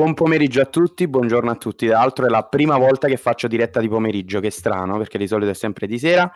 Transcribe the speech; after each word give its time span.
buon 0.00 0.14
pomeriggio 0.14 0.62
a 0.62 0.64
tutti, 0.64 1.06
buongiorno 1.06 1.50
a 1.50 1.56
tutti. 1.56 1.86
Tra 1.86 1.98
l'altro 1.98 2.24
è 2.24 2.30
la 2.30 2.44
prima 2.44 2.78
volta 2.78 3.06
che 3.06 3.18
faccio 3.18 3.46
diretta 3.48 3.80
di 3.80 3.88
pomeriggio, 3.88 4.40
che 4.40 4.46
è 4.46 4.50
strano 4.50 4.96
perché 4.96 5.18
di 5.18 5.26
solito 5.26 5.50
è 5.50 5.54
sempre 5.54 5.86
di 5.86 5.98
sera. 5.98 6.32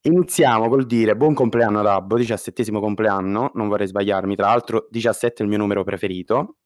Iniziamo 0.00 0.66
col 0.70 0.86
dire 0.86 1.16
buon 1.16 1.34
compleanno 1.34 1.82
Rabbo, 1.82 2.16
diciassettesimo 2.16 2.80
compleanno, 2.80 3.50
non 3.52 3.68
vorrei 3.68 3.86
sbagliarmi, 3.86 4.36
tra 4.36 4.46
l'altro 4.46 4.86
17 4.88 5.40
è 5.40 5.42
il 5.42 5.50
mio 5.50 5.58
numero 5.58 5.84
preferito. 5.84 6.56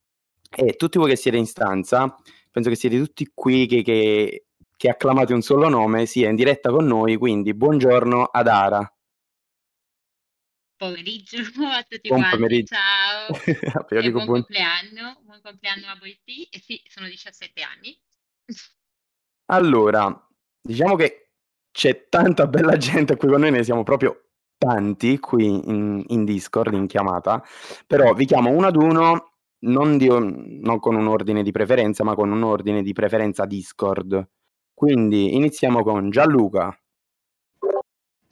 E 0.49 0.75
tutti 0.75 0.97
voi 0.97 1.09
che 1.09 1.17
siete 1.17 1.37
in 1.37 1.47
stanza, 1.47 2.15
penso 2.53 2.69
che 2.69 2.77
siete 2.77 2.97
tutti 2.97 3.29
qui 3.35 3.67
che, 3.67 3.83
che, 3.83 4.45
che 4.77 4.89
acclamate 4.89 5.35
un 5.35 5.43
solo 5.43 5.69
nome, 5.69 6.07
sia 6.07 6.29
in 6.29 6.37
diretta 6.37 6.71
con 6.71 6.85
noi, 6.85 7.17
quindi 7.17 7.53
buongiorno 7.53 8.27
ad 8.31 8.47
Ara 8.47 8.95
pomeriggio 10.81 11.37
a 11.69 11.85
tutti 11.87 12.09
buon 12.09 12.21
quanti, 12.21 12.37
pomeriggio. 12.37 12.75
ciao, 12.75 13.29
e 14.01 14.11
buon, 14.11 14.25
buon, 14.25 14.27
compleanno, 14.27 15.21
buon 15.25 15.41
compleanno 15.43 15.87
a 15.89 15.97
voi 16.01 16.19
sì, 16.25 16.45
e 16.45 16.59
sì, 16.59 16.81
sono 16.87 17.07
17 17.07 17.61
anni. 17.61 18.01
Allora, 19.53 20.29
diciamo 20.59 20.97
che 20.97 21.33
c'è 21.71 22.09
tanta 22.09 22.47
bella 22.47 22.79
gente 22.79 23.17
qui 23.17 23.29
con 23.29 23.41
noi, 23.41 23.51
ne 23.51 23.63
siamo 23.63 23.83
proprio 23.83 24.31
tanti 24.57 25.19
qui 25.19 25.69
in, 25.69 26.03
in 26.07 26.25
Discord, 26.25 26.73
in 26.73 26.87
chiamata, 26.87 27.45
però 27.87 28.15
vi 28.15 28.25
chiamo 28.25 28.51
uno 28.51 28.67
ad 28.67 28.77
uno, 28.77 29.35
non, 29.65 29.99
di, 29.99 30.09
non 30.09 30.79
con 30.79 30.95
un 30.95 31.09
ordine 31.09 31.43
di 31.43 31.51
preferenza, 31.51 32.05
ma 32.05 32.15
con 32.15 32.31
un 32.31 32.43
ordine 32.43 32.83
di 32.83 32.93
preferenza 32.95 33.45
Discord. 33.45 34.29
Quindi 34.73 35.35
iniziamo 35.35 35.83
con 35.83 36.11
Gianluca. 36.11 36.75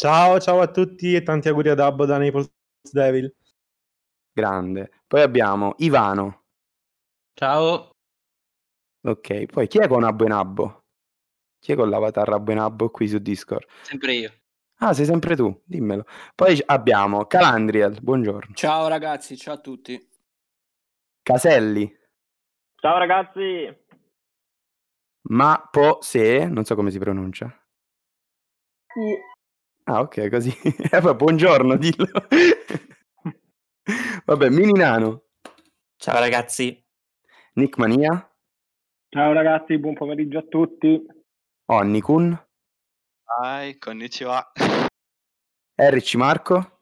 Ciao, 0.00 0.38
ciao 0.38 0.60
a 0.60 0.70
tutti 0.70 1.12
e 1.16 1.24
tanti 1.24 1.48
auguri 1.48 1.70
ad 1.70 1.80
Abbo 1.80 2.06
da 2.06 2.18
Naples 2.18 2.48
Devil. 2.92 3.34
Grande. 4.32 5.02
Poi 5.08 5.22
abbiamo 5.22 5.74
Ivano. 5.78 6.44
Ciao. 7.34 7.90
Ok, 9.02 9.46
poi 9.46 9.66
chi 9.66 9.78
è 9.78 9.88
con 9.88 10.04
Abbo 10.04 10.24
e 10.24 10.28
Nabbo? 10.28 10.84
Chi 11.58 11.72
è 11.72 11.74
con 11.74 11.90
l'avatar 11.90 12.28
Abbo 12.32 12.52
e 12.52 12.54
Nabbo 12.54 12.90
qui 12.90 13.08
su 13.08 13.18
Discord? 13.18 13.66
Sempre 13.82 14.14
io. 14.14 14.32
Ah, 14.76 14.94
sei 14.94 15.04
sempre 15.04 15.34
tu, 15.34 15.62
dimmelo. 15.64 16.04
Poi 16.36 16.62
abbiamo 16.66 17.26
Calandriel, 17.26 18.00
buongiorno. 18.00 18.54
Ciao 18.54 18.86
ragazzi, 18.86 19.36
ciao 19.36 19.54
a 19.54 19.60
tutti. 19.60 20.00
Caselli. 21.22 21.92
Ciao 22.76 22.98
ragazzi. 22.98 23.84
Ma 25.30 25.68
po 25.68 25.98
se, 26.02 26.46
non 26.46 26.64
so 26.64 26.76
come 26.76 26.92
si 26.92 27.00
pronuncia. 27.00 27.52
Ah, 29.88 30.00
ok, 30.00 30.28
così. 30.28 30.52
Eh, 30.92 31.14
buongiorno, 31.14 31.76
dillo. 31.78 32.06
Vabbè, 34.26 34.50
Mini 34.50 34.72
Nano. 34.72 35.22
Ciao 35.96 36.18
ragazzi. 36.18 36.84
Nick 37.54 37.78
Mania. 37.78 38.30
Ciao 39.08 39.32
ragazzi, 39.32 39.78
buon 39.78 39.94
pomeriggio 39.94 40.40
a 40.40 40.42
tutti. 40.42 41.02
Onnikun. 41.70 42.38
Hi, 43.42 43.78
konnichiwa. 43.78 44.52
Eric 45.74 46.14
Marco. 46.16 46.80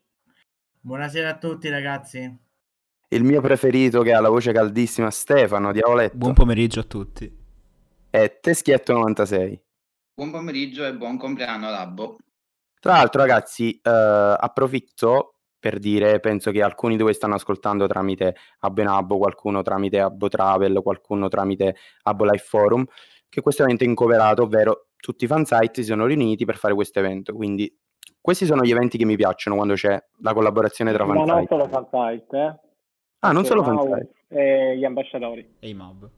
Buonasera 0.80 1.28
a 1.28 1.38
tutti 1.38 1.68
ragazzi. 1.68 2.38
Il 3.10 3.22
mio 3.22 3.40
preferito 3.40 4.02
che 4.02 4.14
ha 4.14 4.20
la 4.20 4.30
voce 4.30 4.50
caldissima, 4.50 5.12
Stefano 5.12 5.70
Diavoletto. 5.70 6.16
Buon 6.16 6.34
pomeriggio 6.34 6.80
a 6.80 6.84
tutti. 6.84 7.32
E 8.10 8.38
Teschietto 8.40 8.92
96. 8.94 9.62
Buon 10.12 10.32
pomeriggio 10.32 10.84
e 10.84 10.92
buon 10.92 11.16
compleanno 11.18 11.70
Labbo. 11.70 12.16
Tra 12.86 12.98
l'altro, 12.98 13.20
ragazzi, 13.20 13.80
eh, 13.82 13.90
approfitto 13.90 15.38
per 15.58 15.80
dire, 15.80 16.20
penso 16.20 16.52
che 16.52 16.62
alcuni 16.62 16.96
di 16.96 17.02
voi 17.02 17.14
stanno 17.14 17.34
ascoltando 17.34 17.88
tramite 17.88 18.36
Abbenabbo, 18.60 19.18
qualcuno 19.18 19.62
tramite 19.62 19.98
Abbo 19.98 20.28
Travel, 20.28 20.80
qualcuno 20.84 21.26
tramite 21.26 21.74
Abbo 22.04 22.24
Life 22.24 22.44
Forum, 22.46 22.84
che 23.28 23.40
questo 23.40 23.64
evento 23.64 23.82
è 23.82 23.88
incoverato, 23.88 24.42
ovvero 24.42 24.90
tutti 24.96 25.24
i 25.24 25.26
fansite 25.26 25.82
si 25.82 25.88
sono 25.88 26.06
riuniti 26.06 26.44
per 26.44 26.54
fare 26.58 26.74
questo 26.74 27.00
evento. 27.00 27.34
Quindi 27.34 27.76
questi 28.20 28.46
sono 28.46 28.62
gli 28.62 28.70
eventi 28.70 28.98
che 28.98 29.04
mi 29.04 29.16
piacciono 29.16 29.56
quando 29.56 29.74
c'è 29.74 30.00
la 30.20 30.32
collaborazione 30.32 30.92
tra 30.92 31.04
fansite. 31.04 31.26
Ma 31.26 31.34
non 31.34 31.46
solo 31.48 31.68
fansite, 31.68 32.36
eh? 32.38 32.60
Ah, 33.18 33.32
non 33.32 33.44
solo 33.44 33.64
fansite. 33.64 34.10
E 34.28 34.76
gli 34.78 34.84
ambasciatori. 34.84 35.56
E 35.58 35.68
i 35.68 35.74
mob. 35.74 36.08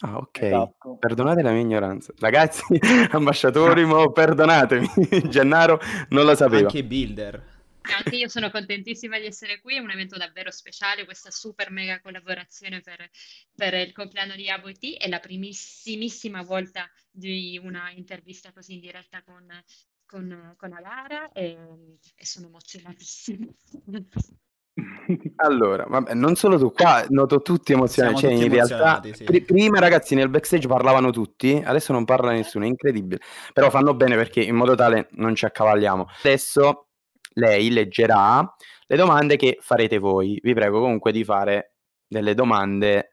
Ah, 0.00 0.16
ok. 0.16 0.42
Esatto. 0.42 0.96
Perdonate 0.96 1.42
la 1.42 1.52
mia 1.52 1.60
ignoranza. 1.60 2.12
Ragazzi, 2.18 2.62
ambasciatori, 3.12 3.84
mo, 3.84 4.12
perdonatemi. 4.12 4.88
Gennaro 5.28 5.78
non 6.10 6.24
lo 6.24 6.34
sapeva. 6.34 6.68
Anche 6.68 6.84
Builder. 6.84 7.58
Anche 7.82 8.16
io 8.16 8.28
sono 8.28 8.50
contentissima 8.50 9.18
di 9.18 9.26
essere 9.26 9.60
qui, 9.60 9.76
è 9.76 9.78
un 9.78 9.90
evento 9.90 10.16
davvero 10.16 10.50
speciale, 10.50 11.04
questa 11.04 11.30
super 11.30 11.70
mega 11.70 12.00
collaborazione 12.00 12.80
per, 12.80 13.08
per 13.54 13.74
il 13.74 13.92
compleanno 13.92 14.34
di 14.36 14.48
ABOT, 14.48 14.98
è 14.98 15.08
la 15.08 15.18
primissimissima 15.18 16.42
volta 16.42 16.88
di 17.10 17.58
una 17.62 17.90
intervista 17.90 18.52
così 18.52 18.74
in 18.74 18.80
diretta 18.80 19.22
con, 19.24 19.46
con, 20.04 20.54
con 20.56 20.72
Alara 20.72 21.32
e, 21.32 21.56
e 22.14 22.26
sono 22.26 22.46
emozionatissima. 22.46 23.46
Allora, 25.36 25.84
vabbè, 25.88 26.14
non 26.14 26.34
solo 26.36 26.58
tu, 26.58 26.72
qua 26.72 27.04
noto 27.08 27.42
tutti 27.42 27.72
emozionati. 27.72 28.16
Cioè, 28.16 28.32
in 28.32 28.48
realtà, 28.48 29.02
sì. 29.12 29.24
pr- 29.24 29.44
prima 29.44 29.78
ragazzi 29.78 30.14
nel 30.14 30.28
backstage 30.28 30.68
parlavano 30.68 31.10
tutti, 31.10 31.60
adesso 31.64 31.92
non 31.92 32.04
parla 32.04 32.32
nessuno, 32.32 32.64
è 32.64 32.68
incredibile. 32.68 33.20
Però 33.52 33.70
fanno 33.70 33.94
bene 33.94 34.16
perché 34.16 34.40
in 34.40 34.54
modo 34.54 34.74
tale 34.74 35.08
non 35.12 35.34
ci 35.34 35.44
accavalliamo. 35.44 36.06
Adesso 36.20 36.88
lei 37.34 37.70
leggerà 37.70 38.54
le 38.86 38.96
domande 38.96 39.36
che 39.36 39.58
farete 39.60 39.98
voi. 39.98 40.38
Vi 40.42 40.54
prego 40.54 40.80
comunque 40.80 41.12
di 41.12 41.24
fare 41.24 41.74
delle 42.06 42.34
domande 42.34 43.12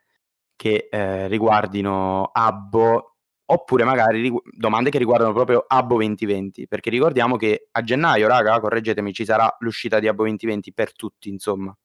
che 0.56 0.88
eh, 0.90 1.28
riguardino 1.28 2.30
Abbo 2.34 3.17
oppure 3.50 3.84
magari 3.84 4.22
rigu- 4.22 4.44
domande 4.52 4.90
che 4.90 4.98
riguardano 4.98 5.34
proprio 5.34 5.64
Abbo 5.68 5.96
2020, 5.96 6.68
perché 6.68 6.90
ricordiamo 6.90 7.38
che 7.38 7.68
a 7.72 7.82
gennaio, 7.82 8.28
raga, 8.28 8.60
correggetemi, 8.60 9.14
ci 9.14 9.26
sarà 9.26 9.54
l'uscita 9.60 10.00
di 10.00 10.08
Abbo 10.08 10.24
2020 10.24 10.74
per 10.74 10.96
tutti, 10.96 11.30
insomma. 11.30 11.76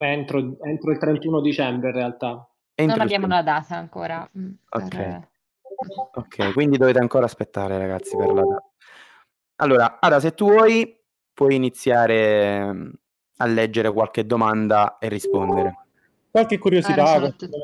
Entro, 0.00 0.38
entro 0.62 0.92
il 0.92 0.98
31 0.98 1.40
dicembre 1.40 1.88
in 1.88 1.94
realtà. 1.94 2.48
Entro 2.74 2.96
non 2.96 3.04
abbiamo 3.04 3.26
una 3.26 3.42
data 3.42 3.76
ancora. 3.76 4.28
Mm, 4.38 4.52
ok. 4.68 4.88
Per... 4.88 5.28
Ok, 6.14 6.52
quindi 6.54 6.76
dovete 6.76 6.98
ancora 6.98 7.24
aspettare 7.24 7.78
ragazzi 7.78 8.16
per 8.16 8.32
la 8.32 8.42
data. 8.42 8.62
Allora, 9.56 9.98
Ada, 10.00 10.20
se 10.20 10.34
tu 10.34 10.50
vuoi, 10.50 10.96
puoi 11.32 11.54
iniziare 11.56 12.72
mm, 12.72 12.90
a 13.38 13.46
leggere 13.46 13.92
qualche 13.92 14.24
domanda 14.26 14.98
e 14.98 15.08
rispondere. 15.08 15.87
Qualche 16.30 16.58
curiosità. 16.58 17.02
Ora 17.02 17.14
sono, 17.14 17.34
tut- 17.34 17.56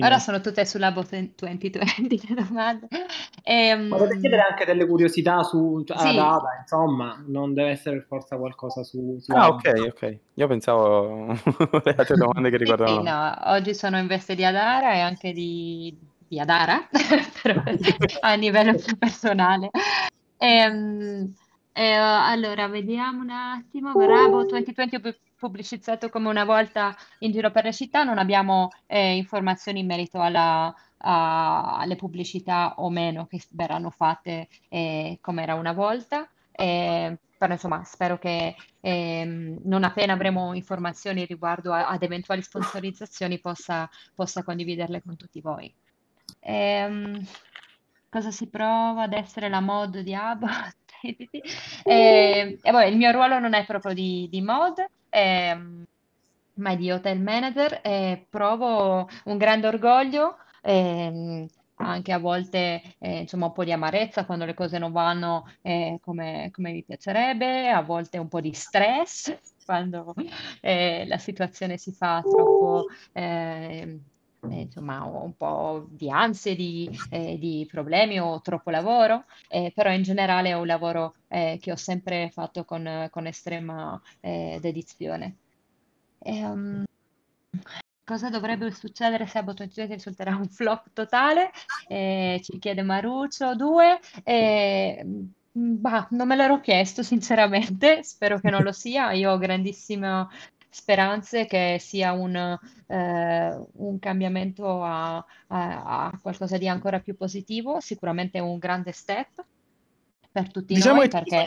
ora 0.00 0.18
sono 0.18 0.40
tutte 0.40 0.64
sulla 0.64 0.88
Labo 0.88 1.04
2020 1.08 2.22
le 2.28 2.34
domande. 2.34 2.88
Ehm... 3.42 3.88
Potete 3.88 4.20
chiedere 4.20 4.42
anche 4.48 4.64
delle 4.64 4.86
curiosità 4.86 5.42
su 5.42 5.82
cioè, 5.84 5.98
sì. 5.98 6.14
data, 6.14 6.58
insomma, 6.60 7.22
non 7.26 7.52
deve 7.52 7.70
essere 7.70 8.00
forza 8.00 8.36
qualcosa 8.36 8.84
su... 8.84 9.18
su 9.20 9.32
ah, 9.32 9.48
ok, 9.48 9.72
ok. 9.88 10.18
Io 10.34 10.46
pensavo 10.46 11.26
le 11.84 11.94
altre 11.96 12.16
domande 12.16 12.50
che 12.50 12.56
riguardavano... 12.58 12.96
Sì, 12.96 13.02
no, 13.02 13.38
oggi 13.52 13.74
sono 13.74 13.98
in 13.98 14.06
veste 14.06 14.36
di 14.36 14.44
Adara 14.44 14.94
e 14.94 15.00
anche 15.00 15.32
di, 15.32 15.96
di 16.28 16.38
Adara, 16.38 16.88
a 18.20 18.34
livello 18.34 18.74
più 18.74 18.96
personale. 18.96 19.70
Ehm... 20.38 21.34
Eh, 21.74 21.90
allora, 21.94 22.68
vediamo 22.68 23.22
un 23.22 23.30
attimo. 23.30 23.92
Bravo, 23.92 24.44
2020 24.44 24.96
ho 24.96 25.00
pubblicizzato 25.42 26.08
come 26.08 26.28
una 26.28 26.44
volta 26.44 26.96
in 27.18 27.32
giro 27.32 27.50
per 27.50 27.64
la 27.64 27.72
città, 27.72 28.04
non 28.04 28.18
abbiamo 28.18 28.70
eh, 28.86 29.16
informazioni 29.16 29.80
in 29.80 29.86
merito 29.86 30.20
alla, 30.20 30.72
a, 30.98 31.78
alle 31.78 31.96
pubblicità 31.96 32.74
o 32.76 32.88
meno 32.90 33.26
che 33.26 33.42
verranno 33.50 33.90
fatte 33.90 34.48
eh, 34.68 35.18
come 35.20 35.42
era 35.42 35.54
una 35.54 35.72
volta. 35.72 36.28
Eh, 36.52 37.18
però 37.36 37.54
insomma 37.54 37.82
spero 37.82 38.18
che 38.18 38.54
ehm, 38.80 39.62
non 39.64 39.82
appena 39.82 40.12
avremo 40.12 40.54
informazioni 40.54 41.24
riguardo 41.24 41.72
a, 41.72 41.88
ad 41.88 42.04
eventuali 42.04 42.40
sponsorizzazioni 42.40 43.40
possa, 43.40 43.90
possa 44.14 44.44
condividerle 44.44 45.02
con 45.02 45.16
tutti 45.16 45.40
voi. 45.40 45.74
Ehm, 46.38 47.20
cosa 48.08 48.30
si 48.30 48.48
prova 48.48 49.02
ad 49.02 49.12
essere 49.12 49.48
la 49.48 49.60
mod 49.60 49.98
di 49.98 50.14
Abbott? 50.14 50.76
e, 51.02 52.58
e 52.62 52.70
vabbè, 52.70 52.86
il 52.86 52.96
mio 52.96 53.10
ruolo 53.10 53.40
non 53.40 53.54
è 53.54 53.64
proprio 53.66 53.92
di, 53.92 54.28
di 54.30 54.40
mod, 54.40 54.84
ehm, 55.12 55.84
ma 56.54 56.74
di 56.76 56.90
hotel 56.90 57.20
manager 57.20 57.80
e 57.82 58.26
provo 58.28 59.08
un 59.24 59.36
grande 59.36 59.66
orgoglio. 59.66 60.36
Ehm, 60.62 61.46
anche 61.76 62.12
a 62.12 62.18
volte 62.18 62.80
eh, 62.98 63.20
insomma 63.20 63.46
un 63.46 63.52
po' 63.52 63.64
di 63.64 63.72
amarezza 63.72 64.24
quando 64.24 64.44
le 64.44 64.54
cose 64.54 64.78
non 64.78 64.92
vanno 64.92 65.44
eh, 65.62 65.98
come, 66.00 66.50
come, 66.52 66.72
mi 66.72 66.84
piacerebbe, 66.84 67.70
a 67.70 67.82
volte 67.82 68.18
un 68.18 68.28
po' 68.28 68.40
di 68.40 68.52
stress 68.52 69.36
quando 69.64 70.14
eh, 70.60 71.04
la 71.06 71.18
situazione 71.18 71.76
si 71.78 71.92
fa 71.92 72.24
troppo 72.28 72.84
eh, 74.50 74.60
insomma, 74.62 75.04
un 75.04 75.36
po' 75.36 75.86
di 75.90 76.10
ansie, 76.10 76.54
di, 76.56 76.90
eh, 77.10 77.38
di 77.38 77.66
problemi 77.70 78.18
o 78.20 78.40
troppo 78.40 78.70
lavoro, 78.70 79.24
eh, 79.48 79.72
però 79.74 79.92
in 79.92 80.02
generale 80.02 80.50
è 80.50 80.54
un 80.54 80.66
lavoro 80.66 81.14
eh, 81.28 81.58
che 81.60 81.72
ho 81.72 81.76
sempre 81.76 82.30
fatto 82.30 82.64
con, 82.64 83.08
con 83.10 83.26
estrema 83.26 84.00
eh, 84.20 84.58
dedizione. 84.60 85.36
E, 86.18 86.44
um, 86.44 86.84
Cosa 88.04 88.28
dovrebbe 88.28 88.70
succedere 88.72 89.26
se 89.26 89.38
Abbott 89.38 89.64
risulterà 89.74 90.34
un 90.36 90.48
flop 90.48 90.90
totale? 90.92 91.50
Eh, 91.88 92.40
ci 92.42 92.58
chiede 92.58 92.82
Maruccio 92.82 93.54
2. 93.54 94.00
Eh, 94.24 95.04
bah, 95.52 96.08
non 96.10 96.26
me 96.26 96.34
l'ero 96.36 96.60
chiesto 96.60 97.02
sinceramente, 97.02 98.02
spero 98.04 98.40
che 98.40 98.50
non 98.50 98.62
lo 98.62 98.72
sia. 98.72 99.12
Io 99.12 99.30
ho 99.30 99.38
grandissime 99.38 100.26
speranze 100.72 101.44
che 101.44 101.76
sia 101.78 102.12
un, 102.12 102.34
eh, 102.34 103.66
un 103.74 103.98
cambiamento 103.98 104.82
a, 104.82 105.16
a, 105.16 105.24
a, 106.06 106.18
qualcosa 106.20 106.56
di 106.56 106.66
ancora 106.66 106.98
più 107.00 107.14
positivo, 107.14 107.78
sicuramente 107.80 108.38
un 108.40 108.58
grande 108.58 108.92
step 108.92 109.44
per 110.32 110.50
tutti 110.50 110.74
diciamo 110.74 111.00
noi 111.00 111.08
perché... 111.08 111.46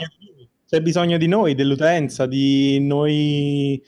C'è 0.67 0.81
bisogno 0.81 1.17
di 1.17 1.27
noi, 1.27 1.53
dell'utenza, 1.53 2.25
di 2.25 2.79
noi 2.79 3.83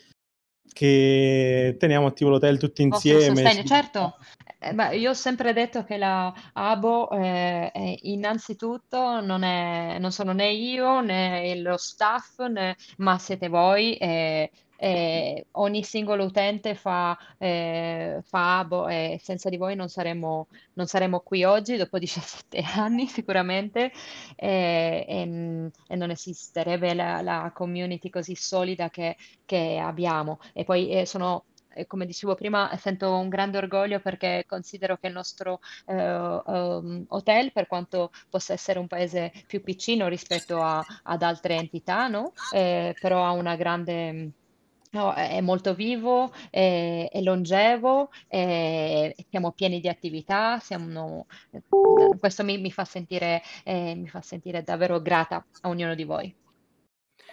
che 0.74 1.76
teniamo 1.80 2.06
attivo 2.06 2.30
l'hotel 2.30 2.60
tutti 2.60 2.84
insieme. 2.84 3.52
Sì. 3.52 3.66
Certo, 3.66 4.18
eh, 4.60 4.74
beh, 4.74 4.96
io 4.98 5.10
ho 5.10 5.16
sempre 5.16 5.54
detto 5.54 5.84
che 5.84 5.98
la 5.98 6.34
ABO 6.54 7.10
eh, 7.12 7.72
è, 7.72 7.96
innanzitutto 8.04 9.22
non, 9.22 9.42
è, 9.42 9.98
non 10.00 10.12
sono 10.12 10.34
né 10.34 10.52
io 10.52 11.02
né 11.02 11.60
lo 11.62 11.78
staff, 11.78 12.40
né, 12.48 12.76
ma 12.98 13.18
siete 13.18 13.50
voi. 13.50 13.96
Eh, 13.98 14.52
eh, 14.78 15.48
ogni 15.52 15.84
singolo 15.84 16.24
utente 16.26 16.76
fa, 16.76 17.18
eh, 17.38 18.22
fa 18.24 18.60
abo 18.60 18.88
e 18.88 19.20
senza 19.22 19.50
di 19.50 19.58
voi 19.58 19.76
non 19.76 19.90
saremmo, 19.90 20.48
non 20.74 20.86
saremmo 20.86 21.20
qui 21.22 21.44
oggi 21.44 21.76
dopo 21.76 21.98
17 22.00 22.62
anni 22.76 23.08
sicuramente 23.08 23.92
e, 24.36 25.06
e, 25.08 25.72
e 25.88 25.96
non 25.96 26.12
esisterebbe 26.12 26.94
la, 26.94 27.22
la, 27.22 27.52
community 27.54 28.10
così 28.10 28.36
solida 28.36 28.90
che, 28.90 29.18
che 29.46 29.80
abbiamo 29.82 30.40
e 30.54 30.64
poi 30.64 30.90
eh, 30.90 31.06
sono 31.06 31.46
come 31.86 32.08
dicevo 32.08 32.34
prima, 32.34 32.76
sento 32.78 33.16
un 33.16 33.30
grande 33.30 33.60
orgoglio 33.60 34.00
perché 34.00 34.46
considero 34.48 34.98
che 34.98 35.08
il 35.08 35.14
nostro 35.14 35.60
eh, 35.86 35.94
um, 35.94 37.06
hotel, 37.10 37.52
per 37.52 37.68
quanto 37.68 38.12
possa 38.30 38.54
essere 38.54 38.80
un 38.80 38.88
paese 38.88 39.32
più 39.46 39.62
piccino 39.62 40.08
rispetto 40.08 40.60
a, 40.60 40.84
ad 41.04 41.22
altre 41.22 41.56
entità, 41.56 42.08
no? 42.08 42.34
eh, 42.52 42.96
però 43.00 43.24
ha 43.24 43.32
una 43.32 43.56
grande 43.56 44.32
È 45.14 45.42
molto 45.42 45.74
vivo, 45.74 46.32
è, 46.50 47.08
è 47.12 47.22
longevo, 47.22 48.10
è- 48.28 49.14
siamo 49.30 49.52
pieni 49.54 49.80
di 49.80 49.88
attività, 49.90 50.60
siamo- 50.60 51.26
questo 52.20 52.44
mi, 52.44 52.58
mi 52.60 52.72
fa 52.72 52.86
sentire, 52.86 53.42
eh, 53.64 53.96
mi 53.96 54.08
fa 54.08 54.22
sentire 54.22 54.64
davvero 54.64 55.02
grata 55.02 55.46
a 55.62 55.70
ognuno 55.70 55.96
di 55.96 56.04
voi. 56.04 56.36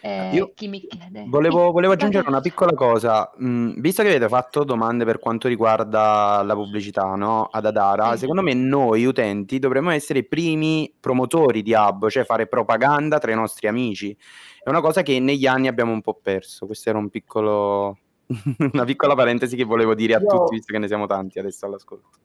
Eh, 0.07 0.35
Io 0.35 0.53
chi 0.55 0.69
mi 0.69 0.81
chiede? 0.87 1.25
volevo, 1.29 1.73
volevo 1.73 1.95
aggiungere 1.95 2.29
una 2.29 2.43
piccola 2.43 2.75
cosa. 2.75 3.31
Mm, 3.43 3.81
visto 3.81 4.03
che 4.03 4.11
avete 4.11 4.29
fatto 4.29 4.63
domande 4.63 5.07
per 5.07 5.19
quanto 5.19 5.49
riguarda 5.49 6.43
la 6.43 6.53
pubblicità, 6.53 7.15
no? 7.15 7.49
Ad 7.51 7.65
Adara, 7.65 8.13
Sì. 8.13 8.19
secondo 8.19 8.43
me 8.43 8.53
noi 8.53 9.07
utenti 9.07 9.59
dovremmo 9.59 9.89
essere 9.91 10.19
i 10.19 10.27
primi 10.27 10.95
promotori 11.01 11.63
di 11.63 11.73
hub, 11.73 12.11
cioè 12.11 12.25
fare 12.25 12.47
propaganda 12.47 13.19
tra 13.19 13.33
i 13.33 13.35
nostri 13.35 13.67
amici. 13.67 14.15
È 14.63 14.69
una 14.69 14.83
cosa 14.83 15.01
che 15.01 15.19
negli 15.21 15.47
anni 15.47 15.69
abbiamo 15.69 15.93
un 15.93 16.03
po' 16.03 16.19
perso. 16.23 16.67
Questo 16.67 16.91
era 16.91 16.99
un 16.99 17.09
piccolo, 17.09 17.97
una 18.73 18.85
piccola 18.85 19.15
parentesi 19.15 19.57
che 19.57 19.65
volevo 19.65 19.95
dire 19.95 20.17
a 20.17 20.21
Io... 20.21 20.27
tutti, 20.29 20.57
visto 20.57 20.71
che 20.71 20.79
ne 20.81 20.87
siamo 20.87 21.07
tanti 21.07 21.39
adesso 21.39 21.65
all'ascolto. 21.65 22.19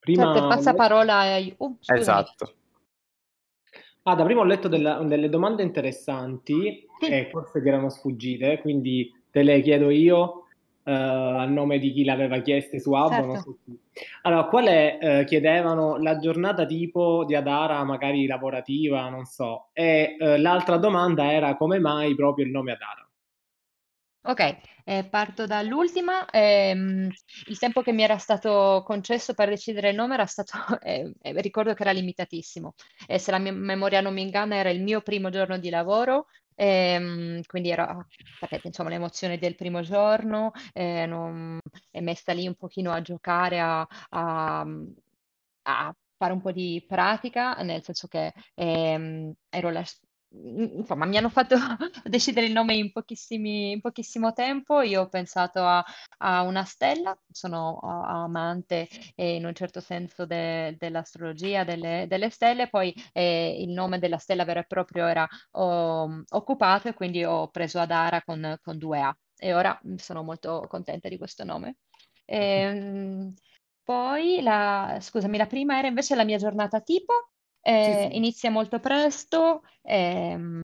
Prima... 0.00 0.24
Certo, 0.32 0.48
passa 0.48 0.74
parola 0.74 1.18
ai... 1.18 1.54
Uh, 1.56 1.76
esatto. 1.86 2.54
Ah, 4.04 4.14
da 4.16 4.24
prima 4.24 4.40
ho 4.40 4.44
letto 4.44 4.66
della, 4.68 4.98
delle 5.04 5.28
domande 5.28 5.62
interessanti 5.62 6.86
sì. 6.98 7.06
e 7.06 7.28
forse 7.30 7.62
ti 7.62 7.68
erano 7.68 7.88
sfuggite, 7.88 8.58
quindi 8.60 9.12
te 9.30 9.42
le 9.42 9.60
chiedo 9.60 9.90
io 9.90 10.22
uh, 10.82 10.90
a 10.90 11.44
nome 11.44 11.78
di 11.78 11.92
chi 11.92 12.04
l'aveva 12.04 12.38
chieste 12.38 12.80
su 12.80 12.92
Abbo. 12.92 13.34
Certo. 13.34 13.40
So 13.40 13.56
allora, 14.22 14.44
qual 14.44 14.66
è, 14.66 14.98
uh, 15.00 15.24
chiedevano, 15.24 15.98
la 15.98 16.18
giornata 16.18 16.66
tipo 16.66 17.24
di 17.24 17.36
Adara, 17.36 17.84
magari 17.84 18.26
lavorativa, 18.26 19.08
non 19.08 19.24
so, 19.24 19.68
e 19.72 20.16
uh, 20.18 20.40
l'altra 20.40 20.78
domanda 20.78 21.30
era 21.30 21.56
come 21.56 21.78
mai 21.78 22.14
proprio 22.16 22.44
il 22.44 22.50
nome 22.50 22.72
Adara? 22.72 23.06
Ok, 24.24 24.56
eh, 24.84 25.04
parto 25.08 25.46
dall'ultima. 25.46 26.28
Ehm, 26.30 27.08
il 27.48 27.58
tempo 27.58 27.82
che 27.82 27.90
mi 27.92 28.02
era 28.02 28.18
stato 28.18 28.82
concesso 28.86 29.34
per 29.34 29.48
decidere 29.48 29.90
il 29.90 29.96
nome 29.96 30.14
era 30.14 30.26
stato, 30.26 30.52
eh, 30.80 31.12
eh, 31.20 31.40
ricordo 31.40 31.74
che 31.74 31.82
era 31.82 31.90
limitatissimo. 31.90 32.74
E 33.06 33.18
se 33.18 33.32
la 33.32 33.38
mia 33.38 33.52
memoria 33.52 34.00
non 34.00 34.14
mi 34.14 34.22
inganna, 34.22 34.54
era 34.56 34.70
il 34.70 34.80
mio 34.82 35.00
primo 35.00 35.28
giorno 35.30 35.58
di 35.58 35.70
lavoro, 35.70 36.26
ehm, 36.54 37.42
quindi 37.46 37.70
era, 37.70 37.96
sapete, 38.38 38.68
insomma, 38.68 38.90
l'emozione 38.90 39.38
del 39.38 39.56
primo 39.56 39.80
giorno, 39.82 40.52
eh, 40.72 41.04
non, 41.06 41.58
è 41.90 42.00
messa 42.00 42.32
lì 42.32 42.46
un 42.46 42.54
pochino 42.54 42.92
a 42.92 43.00
giocare, 43.02 43.58
a, 43.58 43.84
a, 44.10 44.64
a 45.62 45.94
fare 46.16 46.32
un 46.32 46.40
po' 46.40 46.52
di 46.52 46.84
pratica, 46.86 47.54
nel 47.62 47.82
senso 47.82 48.06
che 48.08 48.32
ehm, 48.54 49.32
ero 49.48 49.70
la, 49.70 49.84
insomma, 50.32 51.04
mi 51.04 51.16
hanno 51.16 51.28
fatto 51.28 51.56
decidere 52.04 52.46
il 52.46 52.52
nome 52.52 52.74
in, 52.74 52.92
pochissimi, 52.92 53.72
in 53.72 53.80
pochissimo 53.80 54.32
tempo. 54.32 54.80
Io 54.80 55.02
ho 55.02 55.08
pensato 55.08 55.60
a, 55.64 55.84
a 56.18 56.42
una 56.42 56.64
stella, 56.64 57.16
sono 57.30 57.78
amante 57.78 58.88
eh, 59.14 59.36
in 59.36 59.44
un 59.44 59.54
certo 59.54 59.80
senso 59.80 60.26
de, 60.26 60.76
dell'astrologia, 60.78 61.64
delle, 61.64 62.06
delle, 62.08 62.30
stelle, 62.30 62.68
poi 62.68 62.94
eh, 63.12 63.56
il 63.60 63.70
nome 63.70 63.98
della 63.98 64.18
stella 64.18 64.44
vero 64.44 64.60
e 64.60 64.64
proprio 64.66 65.06
era 65.06 65.28
oh, 65.52 66.22
occupato 66.30 66.88
e 66.88 66.94
quindi 66.94 67.24
ho 67.24 67.48
preso 67.48 67.78
Adara 67.80 68.22
con, 68.22 68.56
con 68.62 68.78
due 68.78 69.00
A 69.00 69.16
e 69.36 69.54
ora 69.54 69.78
sono 69.96 70.22
molto 70.22 70.64
contenta 70.68 71.08
di 71.08 71.18
questo 71.18 71.44
nome. 71.44 71.76
E, 72.24 72.36
ehm, 72.38 73.34
poi 73.84 74.40
la, 74.42 74.98
scusami, 75.00 75.36
la 75.36 75.46
prima 75.46 75.78
era 75.78 75.88
invece 75.88 76.14
la 76.14 76.24
mia 76.24 76.38
giornata 76.38 76.80
tipo 76.80 77.31
eh, 77.62 78.08
sì. 78.10 78.16
Inizia 78.16 78.50
molto 78.50 78.80
presto, 78.80 79.62
ehm, 79.82 80.60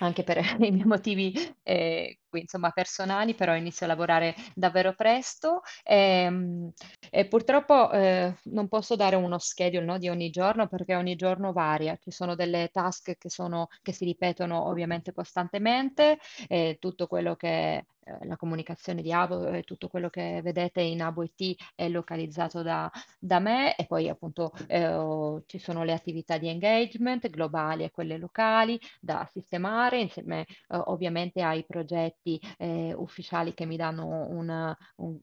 anche 0.00 0.22
per 0.22 0.38
i 0.60 0.70
miei 0.70 0.84
motivi 0.84 1.32
eh, 1.62 2.18
insomma, 2.32 2.70
personali, 2.70 3.34
però 3.34 3.54
inizio 3.54 3.86
a 3.86 3.88
lavorare 3.88 4.34
davvero 4.54 4.94
presto 4.94 5.62
ehm, 5.84 6.70
e 7.10 7.26
purtroppo 7.26 7.90
eh, 7.92 8.34
non 8.44 8.68
posso 8.68 8.96
dare 8.96 9.16
uno 9.16 9.38
schedule 9.38 9.84
no, 9.84 9.98
di 9.98 10.08
ogni 10.08 10.30
giorno 10.30 10.66
perché 10.68 10.94
ogni 10.94 11.16
giorno 11.16 11.52
varia. 11.52 11.96
Ci 12.00 12.10
sono 12.10 12.34
delle 12.34 12.68
task 12.72 13.16
che, 13.16 13.30
sono, 13.30 13.68
che 13.82 13.92
si 13.92 14.04
ripetono 14.04 14.66
ovviamente 14.66 15.12
costantemente, 15.12 16.18
e 16.46 16.76
tutto 16.80 17.06
quello 17.06 17.34
che 17.36 17.84
eh, 18.08 18.26
la 18.26 18.36
comunicazione 18.36 19.02
di 19.02 19.12
Abo 19.12 19.48
e 19.48 19.62
tutto 19.62 19.88
quello 19.88 20.08
che 20.08 20.40
vedete 20.42 20.80
in 20.80 21.02
Abo 21.02 21.22
IT 21.22 21.56
è 21.74 21.88
localizzato 21.88 22.62
da, 22.62 22.90
da 23.18 23.38
me 23.38 23.76
e 23.76 23.86
poi 23.86 24.08
appunto 24.08 24.52
eh, 24.66 25.42
ci 25.46 25.58
sono 25.58 25.84
le 25.84 25.92
attività 25.92 26.38
di 26.38 26.48
engagement 26.48 27.28
globali 27.28 27.84
e 27.84 27.90
quelle 27.90 28.16
locali 28.16 28.80
da 29.00 29.28
sistemare 29.30 30.00
insieme 30.00 30.42
eh, 30.42 30.76
ovviamente 30.86 31.42
ai 31.42 31.64
progetti 31.66 32.17
eh, 32.22 32.92
ufficiali 32.94 33.54
che 33.54 33.66
mi 33.66 33.76
danno 33.76 34.06
un, 34.06 34.76
un, 34.96 35.18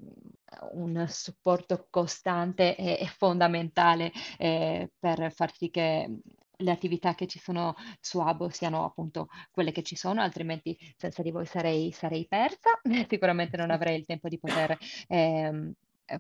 un 0.73 1.05
supporto 1.07 1.87
costante 1.89 2.75
e, 2.75 2.97
e 2.99 3.07
fondamentale 3.07 4.11
eh, 4.37 4.91
per 4.97 5.31
far 5.31 5.53
sì 5.53 5.69
che 5.69 6.19
le 6.57 6.71
attività 6.71 7.15
che 7.15 7.27
ci 7.27 7.39
sono 7.39 7.75
su 7.99 8.19
Abo 8.19 8.49
siano 8.49 8.85
appunto 8.85 9.27
quelle 9.51 9.71
che 9.71 9.83
ci 9.83 9.95
sono, 9.95 10.21
altrimenti 10.21 10.77
senza 10.95 11.21
di 11.21 11.31
voi 11.31 11.45
sarei, 11.45 11.91
sarei 11.91 12.25
persa, 12.27 12.69
sicuramente 13.09 13.57
non 13.57 13.71
avrei 13.71 13.97
il 13.97 14.05
tempo 14.05 14.29
di 14.29 14.39
poter 14.39 14.77
ehm, 15.07 15.73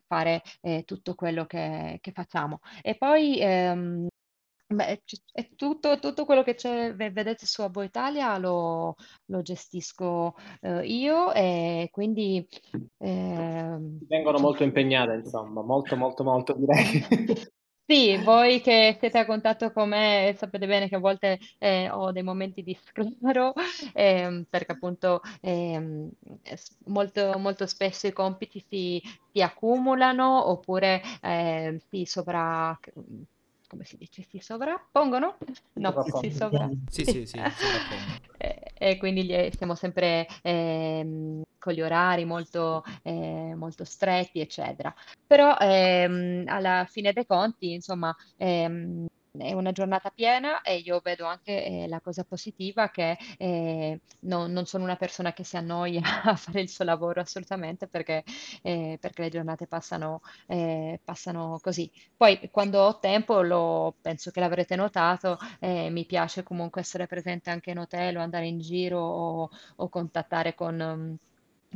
fare 0.07 0.41
eh, 0.61 0.83
tutto 0.83 1.15
quello 1.15 1.45
che, 1.45 1.99
che, 2.01 2.11
facciamo. 2.11 2.59
E 2.81 2.95
poi 2.95 3.39
ehm, 3.39 4.07
Beh, 4.67 5.03
è 5.31 5.49
tutto, 5.55 5.99
tutto 5.99 6.25
quello 6.25 6.41
che 6.41 6.55
c'è, 6.55 6.95
vedete 6.95 7.45
su 7.45 7.61
Abo 7.61 7.83
Italia 7.83 8.35
lo, 8.39 8.95
lo 9.25 9.41
gestisco 9.43 10.35
eh, 10.61 10.85
io 10.87 11.31
e 11.33 11.89
quindi... 11.91 12.47
Eh, 12.97 13.77
Vengono 14.07 14.39
molto 14.39 14.63
impegnate, 14.63 15.15
insomma, 15.15 15.61
molto, 15.61 15.95
molto, 15.95 16.23
molto 16.23 16.53
direi. 16.53 17.05
Sì, 17.87 18.17
voi 18.17 18.61
che 18.61 18.97
siete 18.99 19.19
a 19.19 19.27
contatto 19.27 19.71
con 19.71 19.89
me 19.89 20.33
sapete 20.39 20.65
bene 20.65 20.89
che 20.89 20.95
a 20.95 20.99
volte 20.99 21.37
eh, 21.59 21.87
ho 21.91 22.11
dei 22.11 22.23
momenti 22.23 22.63
di 22.63 22.73
sclero 22.73 23.53
ehm, 23.93 24.47
perché 24.49 24.71
appunto 24.71 25.21
ehm, 25.41 26.09
molto, 26.85 27.37
molto 27.37 27.67
spesso 27.67 28.07
i 28.07 28.11
compiti 28.11 28.59
si, 28.67 28.99
si 29.31 29.39
accumulano 29.39 30.49
oppure 30.49 30.99
eh, 31.21 31.79
si 31.87 32.05
sovra 32.05 32.75
come 33.67 33.83
si 33.85 33.97
dice, 33.97 34.23
si 34.23 34.39
sovrappongono? 34.39 35.37
No, 35.73 36.03
si 36.19 36.31
sovra... 36.31 36.69
Sì, 36.89 37.03
sì, 37.03 37.25
sì, 37.25 37.39
e, 38.37 38.71
e, 38.77 38.97
quindi 38.97 39.25
gli, 39.25 39.49
siamo 39.55 39.75
sempre 39.75 40.27
eh, 40.41 41.41
con 41.57 41.73
gli 41.73 41.81
orari 41.81 42.25
molto, 42.25 42.83
eh, 43.03 43.53
molto 43.55 43.83
stretti, 43.83 44.39
eccetera. 44.39 44.93
Però 45.25 45.57
ehm, 45.59 46.43
alla 46.47 46.85
fine 46.89 47.13
dei 47.13 47.25
conti, 47.25 47.73
insomma, 47.73 48.15
ehm, 48.37 49.07
è 49.37 49.53
una 49.53 49.71
giornata 49.71 50.09
piena 50.09 50.61
e 50.61 50.77
io 50.77 50.99
vedo 51.03 51.25
anche 51.25 51.65
eh, 51.65 51.87
la 51.87 51.99
cosa 52.01 52.23
positiva 52.23 52.89
che 52.89 53.17
eh, 53.37 53.99
non, 54.21 54.51
non 54.51 54.65
sono 54.65 54.83
una 54.83 54.95
persona 54.95 55.33
che 55.33 55.43
si 55.43 55.57
annoia 55.57 56.01
a 56.23 56.35
fare 56.35 56.61
il 56.61 56.69
suo 56.69 56.85
lavoro 56.85 57.21
assolutamente 57.21 57.87
perché, 57.87 58.23
eh, 58.61 58.97
perché 58.99 59.23
le 59.23 59.29
giornate 59.29 59.67
passano, 59.67 60.21
eh, 60.47 60.99
passano 61.03 61.59
così. 61.61 61.91
Poi 62.15 62.49
quando 62.51 62.81
ho 62.81 62.99
tempo, 62.99 63.41
lo, 63.41 63.95
penso 64.01 64.31
che 64.31 64.39
l'avrete 64.39 64.75
notato, 64.75 65.37
eh, 65.59 65.89
mi 65.89 66.05
piace 66.05 66.43
comunque 66.43 66.81
essere 66.81 67.07
presente 67.07 67.49
anche 67.49 67.71
in 67.71 67.79
hotel 67.79 68.17
o 68.17 68.21
andare 68.21 68.47
in 68.47 68.59
giro 68.59 68.99
o, 68.99 69.49
o 69.77 69.89
contattare 69.89 70.53
con 70.55 71.17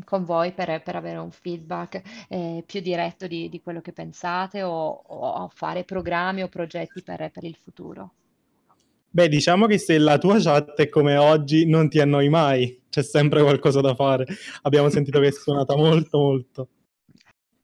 con 0.04 0.26
voi 0.26 0.52
per, 0.52 0.82
per 0.84 0.96
avere 0.96 1.18
un 1.18 1.32
feedback 1.32 2.02
eh, 2.28 2.64
più 2.66 2.82
diretto 2.82 3.28
di, 3.28 3.50
di, 3.50 3.62
quello 3.62 3.82
che 3.82 3.94
pensate 3.94 4.64
o, 4.64 4.90
o, 4.90 5.50
fare 5.54 5.84
programmi 5.84 6.44
o 6.44 6.48
progetti 6.48 7.02
per, 7.02 7.30
per 7.32 7.44
il 7.44 7.56
futuro. 7.56 8.14
Beh, 9.12 9.28
diciamo 9.28 9.66
che 9.66 9.80
se 9.80 9.98
la 9.98 10.18
tua 10.18 10.40
chat 10.40 10.74
è 10.76 10.88
come 10.88 11.18
oggi, 11.18 11.68
non 11.68 11.90
ti 11.90 12.00
annoi 12.00 12.30
mai, 12.30 12.82
c'è 12.90 13.02
sempre 13.02 13.42
qualcosa 13.42 13.82
da 13.82 13.96
fare. 13.96 14.26
Abbiamo 14.62 14.90
sentito 14.90 15.20
che 15.20 15.28
è 15.28 15.32
suonata 15.32 15.76
molto, 15.76 16.20
molto. 16.20 16.68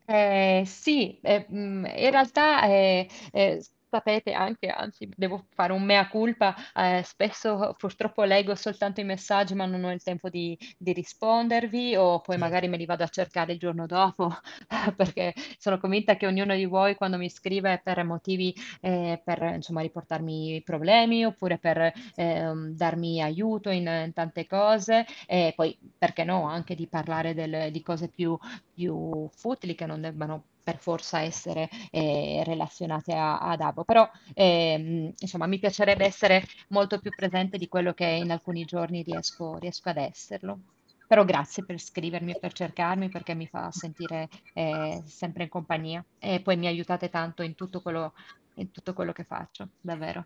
Eh, 0.07 0.63
sì, 0.65 1.17
eh, 1.21 1.47
mm, 1.51 1.85
in 1.85 2.11
realtà 2.11 2.67
eh, 2.67 3.07
eh, 3.31 3.63
sapete 3.95 4.33
anche, 4.33 4.67
anzi 4.67 5.09
devo 5.15 5.45
fare 5.53 5.71
un 5.71 5.83
mea 5.83 6.07
culpa, 6.09 6.53
eh, 6.73 7.01
spesso 7.03 7.73
purtroppo 7.77 8.23
leggo 8.23 8.53
soltanto 8.55 8.99
i 8.99 9.05
messaggi 9.05 9.55
ma 9.55 9.65
non 9.65 9.83
ho 9.85 9.91
il 9.91 10.03
tempo 10.03 10.29
di, 10.29 10.57
di 10.77 10.91
rispondervi 10.91 11.95
o 11.95 12.19
poi 12.19 12.37
magari 12.37 12.67
me 12.67 12.77
li 12.77 12.85
vado 12.85 13.03
a 13.03 13.07
cercare 13.07 13.53
il 13.53 13.59
giorno 13.59 13.85
dopo 13.85 14.29
perché 14.97 15.33
sono 15.57 15.77
convinta 15.77 16.17
che 16.17 16.27
ognuno 16.27 16.55
di 16.55 16.65
voi 16.65 16.95
quando 16.95 17.17
mi 17.17 17.29
scrive 17.29 17.79
per 17.83 18.03
motivi 18.03 18.53
eh, 18.81 19.21
per 19.23 19.41
insomma 19.55 19.81
riportarmi 19.81 20.61
problemi 20.63 21.25
oppure 21.25 21.57
per 21.57 21.93
eh, 22.15 22.51
darmi 22.71 23.21
aiuto 23.21 23.69
in, 23.69 23.87
in, 23.87 24.11
tante 24.13 24.45
cose 24.45 25.05
e 25.25 25.53
poi 25.55 25.77
perché 25.97 26.23
no 26.23 26.47
anche 26.47 26.75
di 26.75 26.87
parlare 26.87 27.33
del, 27.33 27.71
di 27.71 27.81
cose 27.81 28.09
più, 28.09 28.37
più 28.73 29.29
futili 29.31 29.75
che 29.75 29.85
non 29.85 30.01
debbano 30.01 30.43
per 30.65 30.79
forza 30.79 31.19
essere 31.19 31.69
eh, 31.91 32.41
relazionate 32.43 33.13
a, 33.13 33.37
ad 33.37 33.61
Abo, 33.61 33.83
però 33.83 34.09
ehm, 34.33 35.13
insomma 35.15 35.45
mi 35.45 35.59
piacerebbe 35.59 36.05
essere 36.05 36.43
molto 36.69 36.97
più 36.97 37.11
presente 37.15 37.59
di 37.59 37.67
quello 37.67 37.93
che 37.93 38.05
in 38.05 38.31
alcuni 38.31 38.65
giorni 38.65 39.03
riesco, 39.03 39.59
riesco 39.59 39.89
ad 39.89 39.97
esserlo. 39.97 40.59
Però 41.07 41.23
grazie 41.23 41.63
per 41.63 41.79
scrivermi 41.79 42.31
e 42.31 42.39
per 42.39 42.51
cercarmi 42.51 43.09
perché 43.09 43.35
mi 43.35 43.45
fa 43.45 43.69
sentire 43.69 44.27
eh, 44.55 45.03
sempre 45.05 45.43
in 45.43 45.49
compagnia 45.49 46.03
e 46.17 46.41
poi 46.41 46.57
mi 46.57 46.65
aiutate 46.65 47.09
tanto 47.09 47.43
in 47.43 47.53
tutto 47.53 47.79
quello, 47.79 48.13
in 48.55 48.71
tutto 48.71 48.93
quello 48.93 49.11
che 49.11 49.23
faccio, 49.23 49.67
davvero. 49.79 50.25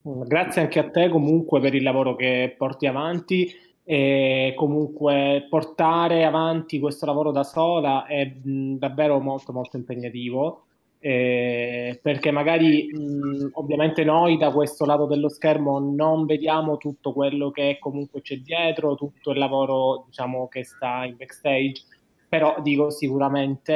Grazie 0.00 0.60
anche 0.60 0.78
a 0.78 0.88
te 0.88 1.08
comunque 1.08 1.58
per 1.58 1.74
il 1.74 1.82
lavoro 1.82 2.14
che 2.14 2.54
porti 2.56 2.86
avanti 2.86 3.52
e 3.88 4.52
comunque 4.56 5.46
portare 5.48 6.24
avanti 6.24 6.80
questo 6.80 7.06
lavoro 7.06 7.30
da 7.30 7.44
sola 7.44 8.04
è 8.04 8.26
mh, 8.26 8.78
davvero 8.78 9.20
molto 9.20 9.52
molto 9.52 9.76
impegnativo 9.76 10.66
eh, 10.98 12.00
perché 12.02 12.32
magari 12.32 12.88
mh, 12.92 13.50
ovviamente 13.52 14.02
noi 14.02 14.36
da 14.38 14.50
questo 14.50 14.84
lato 14.84 15.06
dello 15.06 15.28
schermo 15.28 15.78
non 15.78 16.26
vediamo 16.26 16.78
tutto 16.78 17.12
quello 17.12 17.52
che 17.52 17.76
comunque 17.78 18.22
c'è 18.22 18.38
dietro, 18.38 18.96
tutto 18.96 19.30
il 19.30 19.38
lavoro 19.38 20.04
diciamo 20.06 20.48
che 20.48 20.64
sta 20.64 21.04
in 21.04 21.14
backstage, 21.16 21.82
però 22.28 22.56
dico 22.60 22.90
sicuramente 22.90 23.72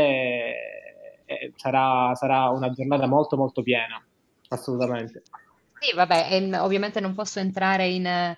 eh, 1.24 1.52
sarà, 1.54 2.12
sarà 2.16 2.48
una 2.48 2.72
giornata 2.72 3.06
molto 3.06 3.36
molto 3.36 3.62
piena, 3.62 4.04
assolutamente. 4.48 5.22
Sì, 5.82 5.94
vabbè, 5.94 6.28
e, 6.30 6.58
ovviamente 6.58 7.00
non 7.00 7.14
posso 7.14 7.38
entrare 7.38 7.88
in, 7.88 8.04
eh, 8.04 8.36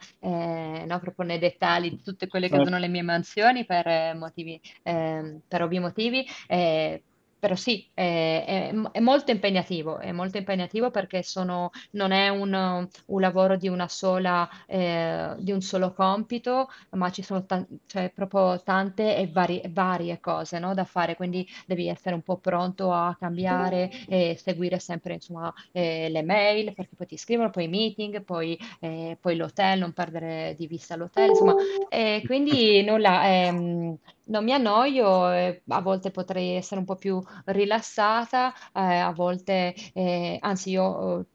no, 0.86 1.00
proprio 1.00 1.26
nei 1.26 1.40
dettagli 1.40 1.90
di 1.90 2.00
tutte 2.00 2.28
quelle 2.28 2.46
che 2.46 2.52
certo. 2.54 2.66
sono 2.66 2.78
le 2.78 2.86
mie 2.86 3.02
mansioni 3.02 3.64
per 3.64 4.14
motivi, 4.14 4.60
eh, 4.84 5.40
per 5.48 5.62
ovvi 5.62 5.80
motivi. 5.80 6.24
Eh, 6.46 7.02
però 7.42 7.56
sì, 7.56 7.84
è, 7.92 8.44
è, 8.46 8.72
è, 8.92 9.00
molto 9.00 9.32
impegnativo, 9.32 9.98
è 9.98 10.12
molto 10.12 10.38
impegnativo 10.38 10.92
perché 10.92 11.24
sono, 11.24 11.72
non 11.90 12.12
è 12.12 12.28
un, 12.28 12.86
un 13.06 13.20
lavoro 13.20 13.56
di 13.56 13.66
una 13.66 13.88
sola, 13.88 14.48
eh, 14.64 15.34
di 15.38 15.50
un 15.50 15.60
solo 15.60 15.92
compito, 15.92 16.68
ma 16.90 17.10
ci 17.10 17.22
sono 17.22 17.44
cioè, 17.86 18.12
proprio 18.14 18.62
tante 18.62 19.16
e 19.16 19.26
varie, 19.26 19.68
varie 19.70 20.20
cose 20.20 20.60
no, 20.60 20.72
da 20.72 20.84
fare, 20.84 21.16
quindi 21.16 21.44
devi 21.66 21.88
essere 21.88 22.14
un 22.14 22.22
po' 22.22 22.36
pronto 22.36 22.92
a 22.92 23.16
cambiare 23.18 23.90
e 24.06 24.38
seguire 24.40 24.78
sempre 24.78 25.14
insomma, 25.14 25.52
eh, 25.72 26.08
le 26.10 26.22
mail, 26.22 26.72
perché 26.74 26.94
poi 26.94 27.08
ti 27.08 27.16
scrivono, 27.16 27.50
poi 27.50 27.64
i 27.64 27.68
meeting, 27.68 28.22
poi, 28.22 28.56
eh, 28.78 29.18
poi 29.20 29.34
l'hotel, 29.34 29.80
non 29.80 29.92
perdere 29.92 30.54
di 30.56 30.68
vista 30.68 30.94
l'hotel, 30.94 31.30
insomma, 31.30 31.56
quindi 32.24 32.84
nulla, 32.84 33.26
ehm, 33.26 33.98
non 34.32 34.44
mi 34.44 34.52
annoio, 34.52 35.30
eh, 35.30 35.62
a 35.68 35.80
volte 35.80 36.10
potrei 36.10 36.54
essere 36.56 36.80
un 36.80 36.86
po' 36.86 36.96
più 36.96 37.22
rilassata, 37.46 38.52
eh, 38.72 38.80
a 38.80 39.12
volte, 39.12 39.74
eh, 39.92 40.38
anzi 40.40 40.70
io 40.70 41.20
eh, 41.20 41.26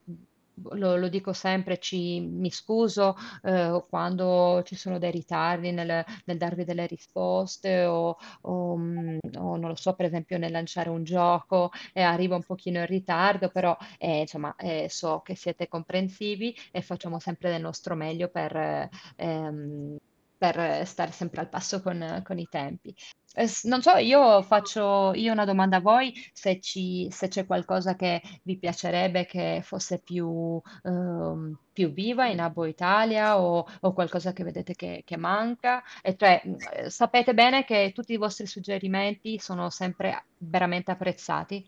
lo, 0.71 0.95
lo 0.97 1.07
dico 1.07 1.31
sempre, 1.33 1.77
ci, 1.77 2.19
mi 2.19 2.49
scuso 2.49 3.15
eh, 3.43 3.83
quando 3.89 4.63
ci 4.65 4.75
sono 4.75 4.97
dei 4.97 5.11
ritardi 5.11 5.71
nel, 5.71 6.03
nel 6.25 6.37
darvi 6.37 6.63
delle 6.63 6.87
risposte 6.87 7.85
o, 7.85 8.17
o, 8.41 8.77
mm, 8.77 9.17
o, 9.37 9.55
non 9.57 9.69
lo 9.69 9.75
so, 9.75 9.93
per 9.93 10.07
esempio 10.07 10.37
nel 10.39 10.51
lanciare 10.51 10.89
un 10.89 11.03
gioco 11.03 11.69
e 11.93 12.01
arrivo 12.01 12.35
un 12.35 12.43
pochino 12.43 12.79
in 12.79 12.87
ritardo, 12.87 13.49
però 13.49 13.77
eh, 13.99 14.21
insomma 14.21 14.55
eh, 14.55 14.87
so 14.89 15.21
che 15.23 15.35
siete 15.35 15.67
comprensivi 15.67 16.55
e 16.71 16.81
facciamo 16.81 17.19
sempre 17.19 17.51
del 17.51 17.61
nostro 17.61 17.93
meglio 17.95 18.27
per... 18.29 18.89
Ehm, 19.17 19.97
per 20.37 20.85
stare 20.85 21.11
sempre 21.11 21.41
al 21.41 21.49
passo 21.49 21.81
con, 21.81 22.21
con 22.23 22.37
i 22.39 22.47
tempi. 22.49 22.93
Eh, 23.33 23.47
non 23.63 23.81
so, 23.83 23.97
io 23.97 24.41
faccio 24.41 25.13
io 25.13 25.31
una 25.31 25.45
domanda 25.45 25.77
a 25.77 25.79
voi, 25.81 26.11
se, 26.33 26.59
ci, 26.59 27.07
se 27.11 27.27
c'è 27.27 27.45
qualcosa 27.45 27.95
che 27.95 28.21
vi 28.43 28.57
piacerebbe 28.57 29.25
che 29.25 29.61
fosse 29.63 29.99
più, 29.99 30.59
ehm, 30.83 31.57
più 31.71 31.91
viva 31.91 32.27
in 32.27 32.39
Abo 32.39 32.65
Italia 32.65 33.39
o, 33.39 33.65
o 33.81 33.93
qualcosa 33.93 34.33
che 34.33 34.43
vedete 34.43 34.73
che, 34.73 35.03
che 35.05 35.17
manca. 35.17 35.83
E 36.01 36.15
cioè, 36.15 36.41
eh, 36.73 36.89
sapete 36.89 37.33
bene 37.35 37.63
che 37.63 37.91
tutti 37.93 38.13
i 38.13 38.17
vostri 38.17 38.47
suggerimenti 38.47 39.37
sono 39.39 39.69
sempre 39.69 40.25
veramente 40.37 40.91
apprezzati. 40.91 41.63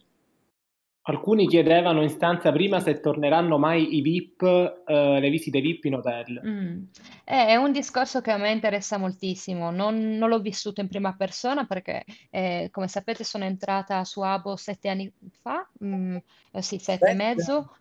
Alcuni 1.03 1.47
chiedevano 1.47 2.03
in 2.03 2.09
stanza 2.09 2.51
prima 2.51 2.79
se 2.79 2.99
torneranno 2.99 3.57
mai 3.57 3.95
i 3.95 4.01
VIP, 4.01 4.43
eh, 4.85 5.19
le 5.19 5.29
visite 5.29 5.61
VIP 5.61 5.85
in 5.85 5.95
hotel. 5.95 6.41
Mm. 6.45 6.83
È 7.23 7.55
un 7.55 7.71
discorso 7.71 8.21
che 8.21 8.31
a 8.31 8.37
me 8.37 8.51
interessa 8.51 8.97
moltissimo. 8.97 9.71
Non, 9.71 10.17
non 10.17 10.29
l'ho 10.29 10.39
vissuto 10.39 10.81
in 10.81 10.87
prima 10.87 11.15
persona 11.15 11.65
perché, 11.65 12.03
eh, 12.29 12.69
come 12.71 12.87
sapete, 12.87 13.23
sono 13.23 13.45
entrata 13.45 14.03
su 14.03 14.21
Abo 14.21 14.55
sette 14.55 14.89
anni 14.89 15.11
fa, 15.31 15.67
mm, 15.83 16.17
eh, 16.51 16.61
sì, 16.61 16.77
sette 16.77 17.09
e 17.09 17.13
mezzo, 17.15 17.75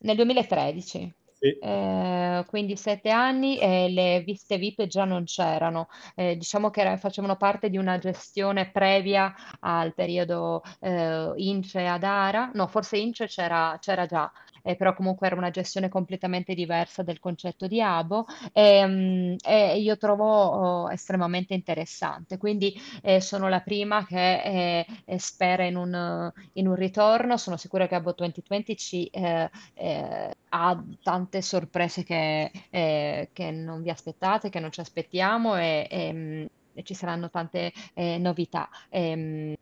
nel 0.00 0.16
2013. 0.16 1.12
Eh, 1.44 2.44
quindi 2.46 2.76
sette 2.76 3.10
anni 3.10 3.58
e 3.58 3.88
le 3.90 4.20
visite 4.24 4.58
VIP 4.58 4.86
già 4.86 5.04
non 5.04 5.24
c'erano. 5.24 5.88
Eh, 6.14 6.36
diciamo 6.36 6.70
che 6.70 6.96
facevano 6.98 7.36
parte 7.36 7.68
di 7.68 7.76
una 7.78 7.98
gestione 7.98 8.70
previa 8.70 9.34
al 9.60 9.92
periodo 9.92 10.62
eh, 10.80 11.32
INCE 11.36 11.86
ad 11.86 12.04
ARA. 12.04 12.50
No, 12.54 12.68
forse 12.68 12.96
INCE 12.98 13.26
c'era, 13.26 13.76
c'era 13.80 14.06
già, 14.06 14.30
eh, 14.62 14.76
però 14.76 14.94
comunque 14.94 15.26
era 15.26 15.36
una 15.36 15.50
gestione 15.50 15.88
completamente 15.88 16.54
diversa 16.54 17.02
del 17.02 17.18
concetto 17.18 17.66
di 17.66 17.80
ABO 17.80 18.26
e, 18.52 18.86
mm, 18.86 19.34
e 19.44 19.78
io 19.80 19.96
trovo 19.96 20.24
oh, 20.24 20.90
estremamente 20.92 21.54
interessante. 21.54 22.38
Quindi 22.38 22.74
eh, 23.02 23.20
sono 23.20 23.48
la 23.48 23.60
prima 23.60 24.04
che 24.06 24.84
eh, 25.04 25.18
spera 25.18 25.64
in 25.64 25.76
un, 25.76 26.32
in 26.54 26.66
un, 26.66 26.74
ritorno, 26.74 27.36
sono 27.36 27.56
sicura 27.56 27.86
che 27.86 27.94
ABO 27.96 28.12
2020 28.12 28.76
ci 28.76 29.06
eh, 29.06 29.50
eh, 29.74 30.36
ha 30.50 30.84
tante 31.02 31.42
sorprese 31.42 32.04
che, 32.04 32.50
eh, 32.70 33.30
che, 33.32 33.50
non 33.50 33.82
vi 33.82 33.90
aspettate, 33.90 34.50
che 34.50 34.60
non 34.60 34.70
ci 34.72 34.80
aspettiamo 34.80 35.56
e, 35.56 35.86
e, 35.90 36.12
mm, 36.12 36.44
e 36.74 36.82
ci 36.82 36.94
saranno 36.94 37.30
tante 37.30 37.72
novità. 38.18 38.68
E, 38.88 39.10
ehm, 39.10 39.54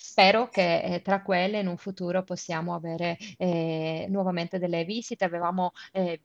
Spero 0.00 0.48
che 0.48 0.80
eh, 0.80 1.02
tra 1.02 1.22
quelle 1.22 1.58
in 1.58 1.66
un 1.66 1.76
futuro 1.76 2.22
possiamo 2.22 2.72
avere 2.72 3.18
eh, 3.36 4.06
nuovamente 4.08 4.60
delle 4.60 4.84
visite. 4.84 5.24
Avevamo 5.24 5.72
eh, 5.90 6.20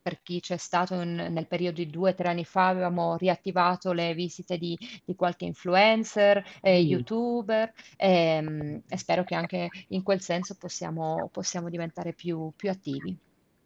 per 0.00 0.20
chi 0.22 0.40
c'è 0.40 0.56
stato 0.56 0.94
in, 0.94 1.14
nel 1.30 1.46
periodo 1.46 1.82
di 1.82 1.90
due 1.90 2.12
o 2.12 2.14
tre 2.14 2.28
anni 2.28 2.46
fa, 2.46 2.68
avevamo 2.68 3.16
riattivato 3.16 3.92
le 3.92 4.14
visite 4.14 4.56
di, 4.56 4.74
di 5.04 5.14
qualche 5.14 5.44
influencer, 5.44 6.42
eh, 6.62 6.82
mm. 6.82 6.86
youtuber 6.86 7.70
ehm, 7.98 8.82
e 8.88 8.96
spero 8.96 9.24
che 9.24 9.34
anche 9.34 9.68
in 9.88 10.02
quel 10.02 10.22
senso 10.22 10.56
possiamo, 10.58 11.28
possiamo 11.30 11.68
diventare 11.68 12.14
più, 12.14 12.50
più, 12.56 12.70
attivi. 12.70 13.14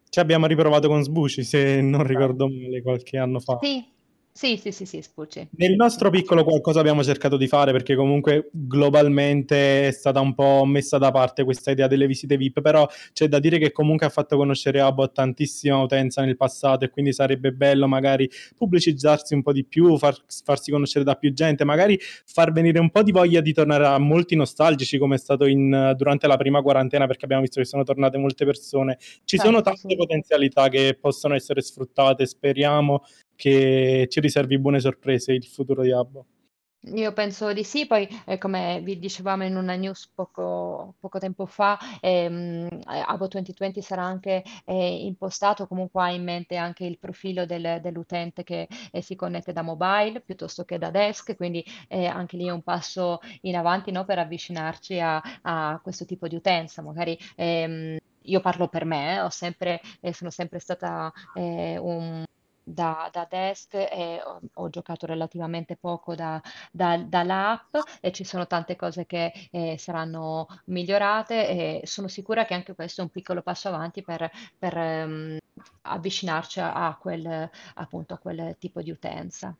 Ci 0.08 0.18
abbiamo 0.18 0.46
riprovato 0.46 0.88
con 0.88 1.04
Sbuci, 1.04 1.44
se 1.44 1.80
non 1.80 2.02
ricordo 2.04 2.48
male, 2.48 2.82
qualche 2.82 3.16
anno 3.16 3.38
fa. 3.38 3.58
Sì, 3.62 3.86
Sì, 4.34 4.56
sì, 4.56 4.72
sì, 4.72 4.86
sì, 4.86 5.02
Spucci. 5.02 5.46
Nel 5.58 5.74
nostro 5.74 6.08
piccolo 6.08 6.42
qualcosa 6.42 6.80
abbiamo 6.80 7.04
cercato 7.04 7.36
di 7.36 7.46
fare 7.46 7.70
perché 7.70 7.94
comunque 7.94 8.48
globalmente 8.50 9.88
è 9.88 9.90
stata 9.90 10.20
un 10.20 10.34
po' 10.34 10.64
messa 10.64 10.96
da 10.96 11.10
parte 11.10 11.44
questa 11.44 11.70
idea 11.70 11.86
delle 11.86 12.06
visite 12.06 12.38
VIP, 12.38 12.62
però 12.62 12.88
c'è 13.12 13.28
da 13.28 13.38
dire 13.38 13.58
che 13.58 13.72
comunque 13.72 14.06
ha 14.06 14.08
fatto 14.08 14.38
conoscere 14.38 14.80
Abo 14.80 15.02
a 15.02 15.08
tantissima 15.08 15.76
utenza 15.82 16.24
nel 16.24 16.38
passato 16.38 16.86
e 16.86 16.88
quindi 16.88 17.12
sarebbe 17.12 17.52
bello 17.52 17.86
magari 17.86 18.28
pubblicizzarsi 18.56 19.34
un 19.34 19.42
po' 19.42 19.52
di 19.52 19.66
più, 19.66 19.98
far, 19.98 20.16
farsi 20.44 20.70
conoscere 20.70 21.04
da 21.04 21.14
più 21.16 21.34
gente, 21.34 21.64
magari 21.64 21.98
far 22.24 22.52
venire 22.52 22.80
un 22.80 22.88
po' 22.90 23.02
di 23.02 23.12
voglia 23.12 23.42
di 23.42 23.52
tornare 23.52 23.84
a 23.86 23.98
molti 23.98 24.34
nostalgici 24.34 24.96
come 24.96 25.16
è 25.16 25.18
stato 25.18 25.44
in, 25.44 25.92
durante 25.94 26.26
la 26.26 26.38
prima 26.38 26.62
quarantena 26.62 27.06
perché 27.06 27.26
abbiamo 27.26 27.42
visto 27.42 27.60
che 27.60 27.66
sono 27.66 27.82
tornate 27.82 28.16
molte 28.16 28.46
persone. 28.46 28.96
Ci 28.98 29.36
certo, 29.36 29.44
sono 29.44 29.60
tante 29.60 29.88
sì. 29.90 29.94
potenzialità 29.94 30.68
che 30.68 30.96
possono 30.98 31.34
essere 31.34 31.60
sfruttate, 31.60 32.24
speriamo 32.24 33.02
che 33.36 34.06
ci 34.08 34.20
riservi 34.20 34.58
buone 34.58 34.80
sorprese 34.80 35.32
il 35.32 35.44
futuro 35.44 35.82
di 35.82 35.92
Abbo. 35.92 36.26
Io 36.86 37.12
penso 37.12 37.52
di 37.52 37.62
sì, 37.62 37.86
poi 37.86 38.08
eh, 38.26 38.38
come 38.38 38.80
vi 38.82 38.98
dicevamo 38.98 39.44
in 39.44 39.54
una 39.54 39.76
news 39.76 40.08
poco, 40.12 40.96
poco 40.98 41.20
tempo 41.20 41.46
fa, 41.46 41.78
ehm, 42.00 42.80
Abo 42.86 43.28
2020 43.28 43.80
sarà 43.80 44.02
anche 44.02 44.42
eh, 44.64 45.04
impostato, 45.04 45.68
comunque 45.68 46.02
ha 46.02 46.10
in 46.10 46.24
mente 46.24 46.56
anche 46.56 46.84
il 46.84 46.98
profilo 46.98 47.46
del, 47.46 47.78
dell'utente 47.80 48.42
che 48.42 48.66
eh, 48.90 49.00
si 49.00 49.14
connette 49.14 49.52
da 49.52 49.62
mobile 49.62 50.22
piuttosto 50.22 50.64
che 50.64 50.76
da 50.78 50.90
desk, 50.90 51.36
quindi 51.36 51.64
eh, 51.86 52.06
anche 52.06 52.36
lì 52.36 52.46
è 52.46 52.50
un 52.50 52.62
passo 52.62 53.20
in 53.42 53.54
avanti 53.54 53.92
no, 53.92 54.04
per 54.04 54.18
avvicinarci 54.18 54.98
a, 54.98 55.22
a, 55.42 55.78
questo 55.80 56.04
tipo 56.04 56.26
di 56.26 56.34
utenza. 56.34 56.82
Magari 56.82 57.16
ehm, 57.36 57.96
io 58.22 58.40
parlo 58.40 58.66
per 58.66 58.84
me, 58.86 59.20
ho 59.20 59.30
sempre, 59.30 59.80
eh, 60.00 60.12
sono 60.12 60.30
sempre 60.30 60.58
stata 60.58 61.12
eh, 61.36 61.78
un 61.78 62.24
da, 62.64 63.08
da 63.12 63.26
desk 63.28 63.74
e 63.74 64.20
ho, 64.24 64.40
ho 64.52 64.68
giocato 64.70 65.06
relativamente 65.06 65.76
poco 65.76 66.14
da, 66.14 66.40
da, 66.70 66.96
dall'app 66.96 67.76
e 68.00 68.12
ci 68.12 68.24
sono 68.24 68.46
tante 68.46 68.76
cose 68.76 69.06
che 69.06 69.32
eh, 69.50 69.76
saranno 69.78 70.46
migliorate 70.66 71.48
e 71.48 71.80
sono 71.84 72.08
sicura 72.08 72.44
che 72.44 72.54
anche 72.54 72.74
questo 72.74 73.00
è 73.00 73.04
un 73.04 73.10
piccolo 73.10 73.42
passo 73.42 73.68
avanti 73.68 74.02
per, 74.02 74.30
per 74.58 74.76
um, 74.76 75.36
avvicinarci 75.82 76.60
a 76.60 76.96
quel, 77.00 77.50
appunto, 77.74 78.14
a 78.14 78.18
quel 78.18 78.56
tipo 78.58 78.82
di 78.82 78.90
utenza. 78.90 79.56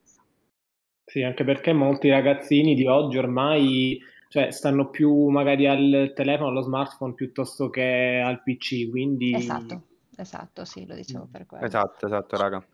Sì, 1.05 1.23
anche 1.23 1.45
perché 1.45 1.73
molti 1.73 2.09
ragazzini 2.09 2.75
di 2.75 2.87
oggi 2.87 3.19
ormai 3.19 4.01
cioè, 4.29 4.51
stanno 4.51 4.89
più 4.89 5.27
magari 5.27 5.67
al 5.67 6.13
telefono, 6.15 6.49
allo 6.49 6.63
smartphone 6.63 7.13
piuttosto 7.13 7.69
che 7.69 8.23
al 8.25 8.43
PC, 8.43 8.89
quindi... 8.89 9.35
Esatto, 9.35 9.83
esatto, 10.17 10.65
sì, 10.65 10.87
lo 10.87 10.95
dicevo 10.95 11.29
per 11.31 11.45
quello. 11.45 11.67
Esatto, 11.67 12.07
esatto, 12.07 12.37
raga. 12.39 12.65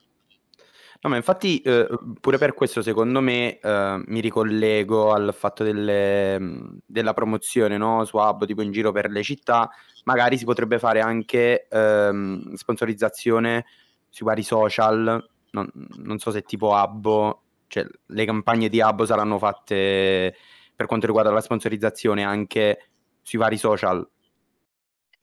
No, 1.01 1.11
ma 1.11 1.17
infatti, 1.17 1.61
eh, 1.61 1.87
pure 2.21 2.39
per 2.39 2.55
questo, 2.55 2.83
secondo 2.83 3.21
me, 3.21 3.61
eh, 3.61 4.03
mi 4.07 4.19
ricollego 4.21 5.13
al 5.13 5.33
fatto 5.33 5.63
delle, 5.63 6.39
della 6.85 7.15
promozione 7.15 7.77
no? 7.77 8.05
su 8.05 8.17
Hub, 8.17 8.45
tipo 8.47 8.63
in 8.63 8.73
giro 8.73 8.91
per 8.91 9.09
le 9.09 9.23
città. 9.23 9.71
Magari 10.05 10.37
si 10.37 10.45
potrebbe 10.45 10.81
fare 10.81 11.01
anche 11.01 11.69
ehm, 11.69 12.55
sponsorizzazione 12.55 13.67
sui 14.09 14.27
vari 14.27 14.43
social. 14.43 15.25
Non, 15.51 15.71
non 15.99 16.19
so 16.19 16.33
se 16.33 16.43
tipo 16.43 16.75
Abbo, 16.75 17.43
cioè 17.69 17.87
le 18.07 18.25
campagne 18.25 18.69
di 18.69 18.81
Abbo 18.81 19.07
saranno 19.07 19.39
fatte 19.39 20.35
per 20.75 20.87
quanto 20.87 21.07
riguarda 21.07 21.31
la 21.31 21.41
sponsorizzazione 21.41 22.25
anche 22.25 22.91
sui 23.23 23.39
vari 23.39 23.57
social. 23.57 24.09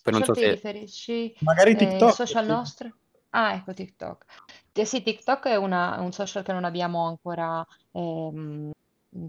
Poi 0.04 0.14
non 0.14 0.24
so 0.24 0.34
se... 0.34 0.52
riferisci? 0.52 1.36
Magari 1.40 1.72
eh, 1.72 1.76
TikTok. 1.76 2.14
social 2.14 2.46
nostri? 2.46 2.94
Ah, 3.32 3.56
ecco 3.56 3.74
TikTok. 3.74 4.26
Eh 4.78 4.84
sì, 4.86 5.02
TikTok 5.02 5.48
è 5.48 5.56
una- 5.56 6.00
un 6.02 6.12
social 6.12 6.44
che 6.44 6.52
non 6.52 6.66
abbiamo 6.66 7.08
ancora 7.08 7.66
ehm, 7.94 8.72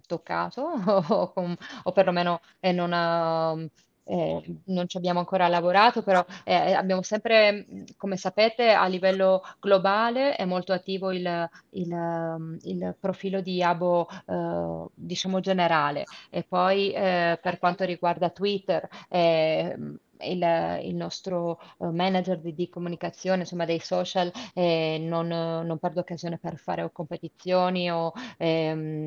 toccato 0.07 0.63
o, 1.15 1.33
com- 1.33 1.57
o 1.85 1.93
perlomeno 1.93 2.41
eh, 2.59 2.73
non, 2.73 2.93
ehm, 2.93 3.69
eh, 4.09 4.61
non 4.67 4.89
ci 4.89 4.97
abbiamo 4.97 5.19
ancora 5.21 5.47
lavorato, 5.49 6.03
però 6.03 6.25
eh, 6.45 6.73
abbiamo 6.73 7.03
sempre, 7.03 7.67
come 7.97 8.17
sapete, 8.17 8.71
a 8.73 8.87
livello 8.87 9.43
globale 9.61 10.35
è 10.37 10.45
molto 10.45 10.73
attivo 10.73 11.11
il, 11.13 11.49
il, 11.71 11.93
ehm, 11.93 12.59
il 12.63 12.97
profilo 13.01 13.41
di 13.41 13.63
Abo, 13.63 14.09
eh, 14.27 14.87
diciamo 14.95 15.39
generale. 15.41 16.05
E 16.31 16.43
poi 16.45 16.93
eh, 16.93 17.39
per 17.41 17.59
quanto 17.59 17.85
riguarda 17.85 18.31
Twitter, 18.31 18.89
eh, 19.09 19.77
il, 20.21 20.81
il 20.85 20.95
nostro 20.95 21.61
eh, 21.79 21.87
manager 21.87 22.39
di, 22.39 22.55
di, 22.55 22.69
comunicazione, 22.69 23.41
insomma 23.41 23.65
dei 23.65 23.81
social, 23.81 24.31
eh, 24.55 24.99
non, 25.01 25.27
non 25.29 25.79
perde 25.79 26.01
occasione 26.01 26.39
per 26.39 26.59
fare 26.59 26.91
competizioni 26.93 27.91
o 27.91 28.13
ehm, 28.39 29.07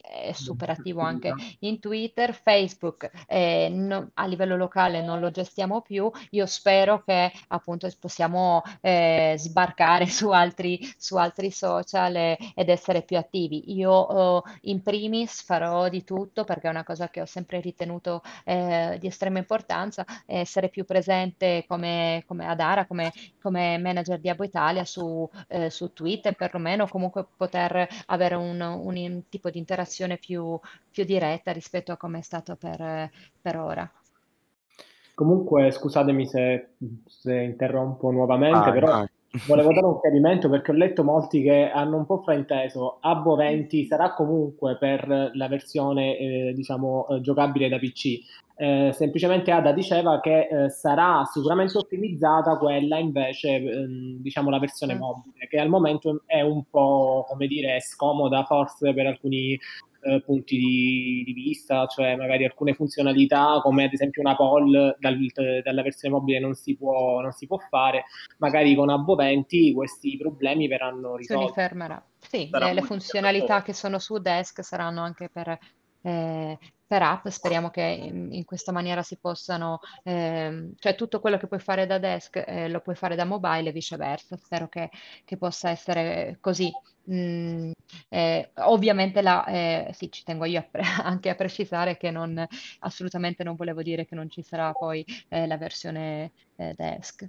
è 0.00 0.32
super 0.32 0.70
attivo 0.70 1.00
anche 1.00 1.32
in 1.60 1.78
Twitter, 1.78 2.34
Facebook 2.34 3.10
eh, 3.26 3.68
no, 3.70 4.10
a 4.14 4.26
livello 4.26 4.56
locale 4.56 5.02
non 5.02 5.20
lo 5.20 5.30
gestiamo 5.30 5.80
più, 5.82 6.10
io 6.30 6.46
spero 6.46 7.02
che 7.02 7.30
appunto 7.48 7.88
possiamo 7.98 8.62
eh, 8.80 9.34
sbarcare 9.36 10.06
su 10.06 10.30
altri, 10.30 10.80
su 10.96 11.16
altri 11.16 11.50
social 11.50 12.16
e, 12.16 12.38
ed 12.54 12.68
essere 12.68 13.02
più 13.02 13.16
attivi. 13.16 13.74
Io 13.74 14.42
eh, 14.44 14.50
in 14.62 14.82
primis 14.82 15.42
farò 15.42 15.88
di 15.88 16.04
tutto 16.04 16.44
perché 16.44 16.68
è 16.68 16.70
una 16.70 16.84
cosa 16.84 17.08
che 17.08 17.20
ho 17.20 17.26
sempre 17.26 17.60
ritenuto 17.60 18.22
eh, 18.44 18.96
di 18.98 19.06
estrema 19.06 19.38
importanza, 19.38 20.04
essere 20.26 20.68
più 20.68 20.84
presente 20.84 21.64
come, 21.66 22.24
come 22.26 22.46
Adara, 22.46 22.86
come, 22.86 23.12
come 23.40 23.78
manager 23.78 24.18
di 24.18 24.28
Abo 24.28 24.44
Italia 24.44 24.84
su, 24.84 25.28
eh, 25.48 25.70
su 25.70 25.92
Twitter 25.92 26.34
perlomeno, 26.34 26.88
comunque 26.88 27.26
poter 27.36 27.86
avere 28.06 28.34
un, 28.34 28.60
un 28.60 29.22
tipo 29.28 29.50
di 29.50 29.58
interazione 29.58 29.81
comunicazione 29.82 30.18
più, 30.18 30.58
più 30.90 31.04
diretta 31.04 31.52
rispetto 31.52 31.92
a 31.92 31.96
come 31.96 32.18
è 32.18 32.22
stato 32.22 32.56
per, 32.56 33.10
per 33.40 33.56
ora. 33.56 33.90
Comunque, 35.14 35.70
scusatemi 35.70 36.26
se, 36.26 36.70
se 37.06 37.34
interrompo 37.34 38.10
nuovamente, 38.10 38.68
ah, 38.68 38.72
però 38.72 38.92
ah. 38.92 39.10
Volevo 39.46 39.72
dare 39.72 39.86
un 39.86 40.00
chiarimento 40.00 40.48
perché 40.48 40.70
ho 40.70 40.74
letto 40.74 41.04
molti 41.04 41.42
che 41.42 41.70
hanno 41.70 41.96
un 41.96 42.06
po' 42.06 42.18
frainteso. 42.18 42.98
Abbo 43.00 43.34
20 43.34 43.86
sarà 43.86 44.12
comunque 44.12 44.76
per 44.76 45.30
la 45.34 45.48
versione, 45.48 46.18
eh, 46.18 46.52
diciamo, 46.54 47.08
eh, 47.08 47.20
giocabile 47.20 47.68
da 47.68 47.78
PC. 47.78 48.20
Eh, 48.54 48.90
semplicemente 48.92 49.50
Ada 49.50 49.72
diceva 49.72 50.20
che 50.20 50.46
eh, 50.46 50.70
sarà 50.70 51.24
sicuramente 51.24 51.78
ottimizzata 51.78 52.58
quella 52.58 52.98
invece, 52.98 53.54
ehm, 53.56 54.20
diciamo, 54.20 54.50
la 54.50 54.58
versione 54.58 54.94
mobile, 54.94 55.48
che 55.48 55.58
al 55.58 55.68
momento 55.68 56.22
è 56.26 56.42
un 56.42 56.64
po', 56.68 57.24
come 57.26 57.46
dire, 57.46 57.80
scomoda 57.80 58.44
forse 58.44 58.92
per 58.92 59.06
alcuni 59.06 59.58
eh, 60.02 60.20
punti 60.22 60.56
di, 60.56 61.22
di, 61.24 61.32
vista, 61.32 61.86
cioè 61.86 62.16
magari 62.16 62.44
alcune 62.44 62.74
funzionalità 62.74 63.60
come 63.62 63.84
ad 63.84 63.92
esempio 63.92 64.20
una 64.20 64.34
poll 64.34 64.96
dal, 64.98 65.18
dalla 65.62 65.82
versione 65.82 66.14
mobile 66.14 66.40
non 66.40 66.54
si, 66.54 66.76
può, 66.76 67.20
non 67.20 67.32
si 67.32 67.46
può 67.46 67.58
fare, 67.58 68.04
magari 68.38 68.74
con 68.74 68.90
Abbo 68.90 69.14
20 69.14 69.72
questi 69.72 70.16
problemi 70.16 70.66
verranno 70.66 71.16
risolti. 71.16 71.42
Si 71.42 71.48
rifermerà. 71.48 72.04
Sì, 72.18 72.48
le, 72.50 72.74
le 72.74 72.82
funzionalità 72.82 73.62
che 73.62 73.72
sono 73.72 73.98
su 73.98 74.18
desk 74.18 74.62
saranno 74.64 75.02
anche 75.02 75.28
per 75.28 75.58
eh, 76.02 76.58
per 76.92 77.02
app. 77.02 77.26
Speriamo 77.28 77.70
che 77.70 77.80
in, 77.82 78.32
in 78.32 78.44
questa 78.44 78.70
maniera 78.70 79.02
si 79.02 79.16
possano, 79.18 79.78
eh, 80.04 80.72
cioè 80.78 80.94
tutto 80.94 81.20
quello 81.20 81.38
che 81.38 81.46
puoi 81.46 81.58
fare 81.60 81.86
da 81.86 81.98
desk 81.98 82.42
eh, 82.46 82.68
lo 82.68 82.80
puoi 82.80 82.94
fare 82.96 83.14
da 83.16 83.24
mobile 83.24 83.70
e 83.70 83.72
viceversa. 83.72 84.36
Spero 84.36 84.68
che, 84.68 84.90
che 85.24 85.36
possa 85.38 85.70
essere 85.70 86.36
così. 86.40 86.70
Mm, 87.10 87.70
eh, 88.10 88.50
ovviamente 88.58 89.22
la, 89.22 89.44
eh, 89.46 89.90
sì, 89.94 90.10
ci 90.12 90.22
tengo 90.22 90.44
io 90.44 90.60
a 90.60 90.62
pre- 90.62 90.82
anche 91.02 91.30
a 91.30 91.34
precisare 91.34 91.96
che 91.96 92.10
non, 92.10 92.44
assolutamente 92.80 93.42
non 93.42 93.56
volevo 93.56 93.82
dire 93.82 94.04
che 94.04 94.14
non 94.14 94.28
ci 94.30 94.42
sarà 94.42 94.72
poi 94.72 95.04
eh, 95.28 95.46
la 95.46 95.56
versione 95.56 96.32
eh, 96.56 96.74
desk. 96.76 97.26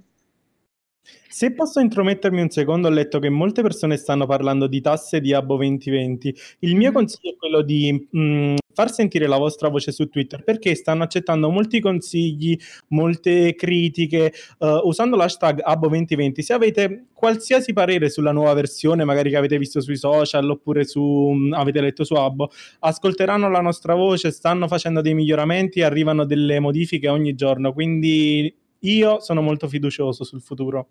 Se 1.34 1.52
posso 1.52 1.80
intromettermi 1.80 2.40
un 2.40 2.48
secondo, 2.48 2.86
ho 2.86 2.92
letto 2.92 3.18
che 3.18 3.28
molte 3.28 3.60
persone 3.60 3.96
stanno 3.96 4.24
parlando 4.24 4.68
di 4.68 4.80
tasse 4.80 5.20
di 5.20 5.32
Abo 5.32 5.56
2020. 5.56 6.34
Il 6.60 6.76
mio 6.76 6.92
consiglio 6.92 7.32
è 7.32 7.36
quello 7.36 7.60
di 7.62 8.06
mh, 8.08 8.20
mm, 8.20 8.54
far 8.72 8.92
sentire 8.92 9.26
la 9.26 9.36
vostra 9.36 9.68
voce 9.68 9.90
su 9.90 10.08
Twitter 10.08 10.44
perché 10.44 10.76
stanno 10.76 11.02
accettando 11.02 11.50
molti 11.50 11.80
consigli, 11.80 12.56
molte 12.88 13.54
critiche 13.56 14.32
uh, 14.58 14.80
usando 14.84 15.16
l'hashtag 15.16 15.60
Abo 15.62 15.88
2020. 15.88 16.40
Se 16.40 16.52
avete 16.52 17.06
qualsiasi 17.12 17.72
parere 17.72 18.10
sulla 18.10 18.32
nuova 18.32 18.54
versione, 18.54 19.04
magari 19.04 19.30
che 19.30 19.36
avete 19.36 19.58
visto 19.58 19.80
sui 19.80 19.96
social 19.96 20.48
oppure 20.48 20.84
su, 20.84 21.02
mh, 21.02 21.48
mm, 21.48 21.52
avete 21.52 21.80
letto 21.80 22.04
su 22.04 22.14
Abo, 22.14 22.48
ascolteranno 22.78 23.50
la 23.50 23.60
nostra 23.60 23.94
voce, 23.94 24.30
stanno 24.30 24.68
facendo 24.68 25.00
dei 25.00 25.14
miglioramenti, 25.14 25.82
arrivano 25.82 26.24
delle 26.24 26.60
modifiche 26.60 27.08
ogni 27.08 27.34
giorno. 27.34 27.72
Quindi 27.72 28.62
io 28.84 29.20
sono 29.20 29.42
molto 29.42 29.68
fiducioso 29.68 30.24
sul 30.24 30.40
futuro. 30.40 30.88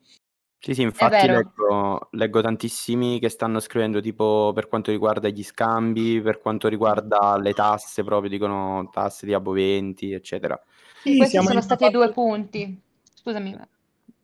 Sì, 0.60 0.73
sì, 0.73 0.82
infatti 0.82 1.27
leggo, 1.27 2.08
leggo 2.12 2.41
tantissimi 2.41 3.19
che 3.19 3.27
stanno 3.27 3.60
scrivendo 3.60 3.99
tipo 3.99 4.51
per 4.56 4.69
quanto 4.69 4.91
riguarda 4.91 5.27
gli 5.27 5.43
scambi, 5.43 6.21
per 6.21 6.39
quanto 6.39 6.69
riguarda 6.69 7.38
le 7.38 7.51
tasse, 7.51 8.03
proprio 8.03 8.29
dicono 8.29 8.89
tasse 8.89 9.25
di 9.25 9.34
aboventi, 9.34 10.13
eccetera. 10.13 10.58
Sì, 11.01 11.17
questi 11.17 11.38
sono 11.41 11.60
stati 11.60 11.84
i 11.84 11.89
due 11.89 12.13
punti. 12.13 12.79
Scusami. 13.13 13.58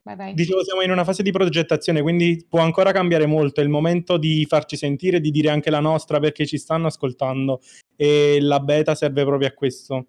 Vai, 0.01 0.15
vai. 0.15 0.33
Dicevo, 0.33 0.63
siamo 0.63 0.81
in 0.81 0.91
una 0.91 1.03
fase 1.03 1.23
di 1.23 1.31
progettazione, 1.31 2.01
quindi 2.01 2.45
può 2.47 2.61
ancora 2.61 2.93
cambiare 2.93 3.25
molto. 3.25 3.59
È 3.59 3.63
il 3.63 3.69
momento 3.69 4.17
di 4.17 4.45
farci 4.45 4.77
sentire, 4.77 5.19
di 5.19 5.31
dire 5.31 5.49
anche 5.49 5.69
la 5.69 5.81
nostra 5.81 6.19
perché 6.19 6.45
ci 6.45 6.57
stanno 6.57 6.87
ascoltando 6.87 7.59
e 7.97 8.39
la 8.39 8.61
beta 8.61 8.95
serve 8.95 9.25
proprio 9.25 9.49
a 9.49 9.51
questo. 9.51 10.07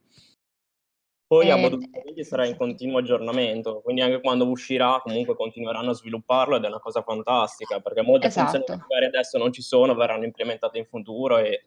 Poi 1.31 1.47
eh, 1.47 1.53
Abo 1.53 1.79
sarà 2.23 2.45
in 2.45 2.57
continuo 2.57 2.99
aggiornamento, 2.99 3.83
quindi 3.83 4.01
anche 4.01 4.21
quando 4.21 4.49
uscirà 4.49 5.01
comunque 5.01 5.37
continueranno 5.37 5.91
a 5.91 5.95
svilupparlo 5.95 6.57
ed 6.57 6.65
è 6.65 6.67
una 6.67 6.81
cosa 6.81 7.03
fantastica, 7.03 7.79
perché 7.79 8.03
molte 8.03 8.27
esatto. 8.27 8.51
funzioni 8.51 8.65
che 8.65 8.87
magari 8.89 9.05
adesso 9.07 9.39
non 9.39 9.53
ci 9.53 9.63
sono 9.63 9.95
verranno 9.95 10.25
implementate 10.25 10.79
in 10.79 10.87
futuro 10.87 11.39
e 11.39 11.67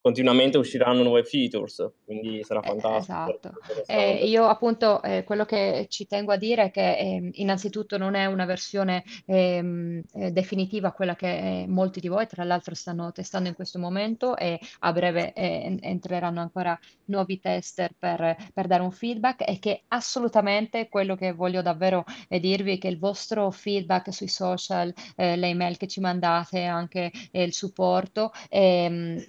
continuamente 0.00 0.56
usciranno 0.56 1.02
nuove 1.02 1.24
features, 1.24 1.86
quindi 2.04 2.42
sarà 2.42 2.60
eh, 2.60 2.68
fantastico. 2.68 3.38
Esatto. 3.38 3.54
Eh, 3.86 4.26
io 4.26 4.46
appunto 4.46 5.02
eh, 5.02 5.24
quello 5.24 5.44
che 5.44 5.86
ci 5.88 6.06
tengo 6.06 6.32
a 6.32 6.36
dire 6.36 6.64
è 6.64 6.70
che 6.70 6.96
eh, 6.96 7.30
innanzitutto 7.34 7.98
non 7.98 8.14
è 8.14 8.24
una 8.26 8.46
versione 8.46 9.04
ehm, 9.26 10.02
eh, 10.14 10.30
definitiva 10.32 10.92
quella 10.92 11.14
che 11.14 11.62
eh, 11.62 11.66
molti 11.68 12.00
di 12.00 12.08
voi 12.08 12.26
tra 12.26 12.44
l'altro 12.44 12.74
stanno 12.74 13.12
testando 13.12 13.48
in 13.48 13.54
questo 13.54 13.78
momento 13.78 14.36
e 14.36 14.58
a 14.80 14.92
breve 14.92 15.32
entreranno 15.34 16.40
ancora 16.40 16.78
nuovi 17.06 17.38
tester 17.40 17.92
per, 17.98 18.36
per, 18.52 18.66
dare 18.66 18.82
un 18.82 18.90
feedback 18.90 19.46
e 19.46 19.58
che 19.58 19.82
assolutamente 19.88 20.88
quello 20.88 21.14
che 21.16 21.32
voglio 21.32 21.62
davvero 21.62 22.04
dirvi 22.28 22.74
è 22.74 22.78
che 22.78 22.88
il 22.88 22.98
vostro 22.98 23.50
feedback 23.50 24.12
sui 24.12 24.28
social, 24.28 24.92
le 25.16 25.46
email 25.46 25.76
che 25.76 25.86
ci 25.86 26.00
mandate, 26.00 26.64
anche 26.64 27.10
il 27.32 27.52
supporto, 27.52 28.32
ehm, 28.48 29.24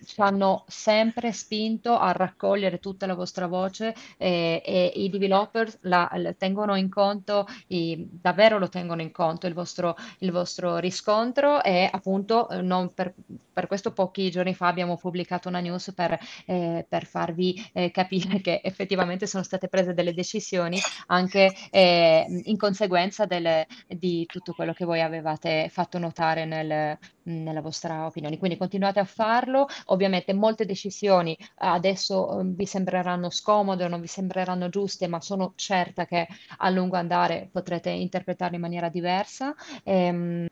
sempre 0.67 1.31
spinto 1.31 1.97
a 1.97 2.11
raccogliere 2.11 2.79
tutta 2.79 3.05
la 3.05 3.15
vostra 3.15 3.47
voce 3.47 3.95
eh, 4.17 4.61
e 4.65 4.91
i 4.95 5.09
developers 5.09 5.79
la, 5.81 6.09
la 6.15 6.33
tengono 6.33 6.75
in 6.75 6.89
conto, 6.89 7.47
i, 7.67 8.07
davvero 8.09 8.57
lo 8.57 8.69
tengono 8.69 9.01
in 9.01 9.11
conto 9.11 9.47
il 9.47 9.53
vostro, 9.53 9.95
il 10.19 10.31
vostro 10.31 10.77
riscontro 10.77 11.61
e 11.63 11.89
appunto 11.91 12.49
eh, 12.49 12.89
per, 12.93 13.13
per, 13.51 13.67
questo 13.67 13.91
pochi 13.91 14.31
giorni 14.31 14.53
fa 14.53 14.67
abbiamo 14.67 14.97
pubblicato 14.97 15.47
una 15.47 15.59
news 15.59 15.93
per, 15.93 16.17
eh, 16.45 16.85
per 16.87 17.05
farvi 17.05 17.69
eh, 17.73 17.91
capire 17.91 18.41
che 18.41 18.61
effettivamente 18.63 19.27
sono 19.27 19.43
state 19.43 19.67
prese 19.67 19.93
delle 19.93 20.13
decisioni 20.13 20.79
anche 21.07 21.53
eh, 21.69 22.25
in 22.45 22.57
conseguenza 22.57 23.25
del, 23.25 23.65
di 23.87 24.25
tutto 24.25 24.53
quello 24.53 24.73
che 24.73 24.85
voi 24.85 25.01
avevate 25.01 25.69
fatto 25.69 25.97
notare 25.97 26.45
nel, 26.45 26.97
nella 27.23 27.61
vostra 27.61 28.05
opinione. 28.05 28.37
Quindi 28.37 28.57
continuate 28.57 28.99
a 28.99 29.05
farlo, 29.05 29.67
ovviamente 29.85 30.33
molte 30.51 30.65
decisioni 30.65 31.37
adesso 31.55 32.39
eh, 32.39 32.43
vi 32.45 32.65
sembreranno 32.65 33.29
scomode 33.29 33.85
o 33.85 33.87
non 33.87 34.01
vi 34.01 34.07
sembreranno 34.07 34.69
giuste, 34.69 35.07
ma 35.07 35.21
sono 35.21 35.53
certa 35.55 36.05
che 36.05 36.27
a 36.57 36.69
lungo 36.69 36.97
andare 36.97 37.49
potrete 37.51 37.89
interpretarle 37.89 38.55
in 38.55 38.61
maniera 38.61 38.89
diversa. 38.89 39.55
Ehm, 39.83 40.47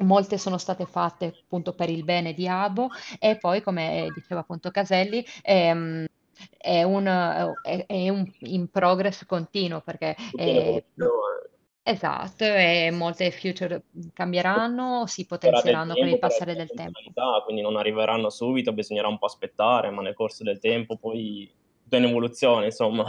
molte 0.00 0.38
sono 0.38 0.58
state 0.58 0.86
fatte 0.86 1.34
appunto 1.44 1.74
per 1.74 1.90
il 1.90 2.04
bene 2.04 2.32
di 2.32 2.46
Abo 2.46 2.88
e 3.18 3.36
poi, 3.36 3.62
come 3.62 4.08
diceva 4.14 4.40
appunto 4.40 4.70
Caselli, 4.70 5.24
ehm, 5.42 6.06
è 6.56 6.82
un, 6.84 7.06
è, 7.62 7.86
è 7.86 8.08
un 8.08 8.24
in 8.40 8.68
progress 8.68 9.24
continuo 9.24 9.80
perché 9.80 10.14
eh, 10.36 10.84
Esatto, 11.86 12.44
e 12.44 12.90
molte 12.92 13.30
future 13.30 13.84
cambieranno, 14.12 15.06
si 15.06 15.24
potenzieranno 15.24 15.94
con 15.94 16.06
il 16.06 16.18
passare 16.18 16.54
del 16.54 16.68
tempo. 16.74 17.00
Quindi 17.44 17.62
non 17.62 17.76
arriveranno 17.76 18.28
subito, 18.28 18.72
bisognerà 18.72 19.08
un 19.08 19.18
po' 19.18 19.26
aspettare, 19.26 19.90
ma 19.90 20.02
nel 20.02 20.14
corso 20.14 20.44
del 20.44 20.58
tempo 20.58 20.96
poi 20.98 21.50
tutto 21.82 21.96
in 21.96 22.04
evoluzione, 22.04 22.66
insomma. 22.66 23.04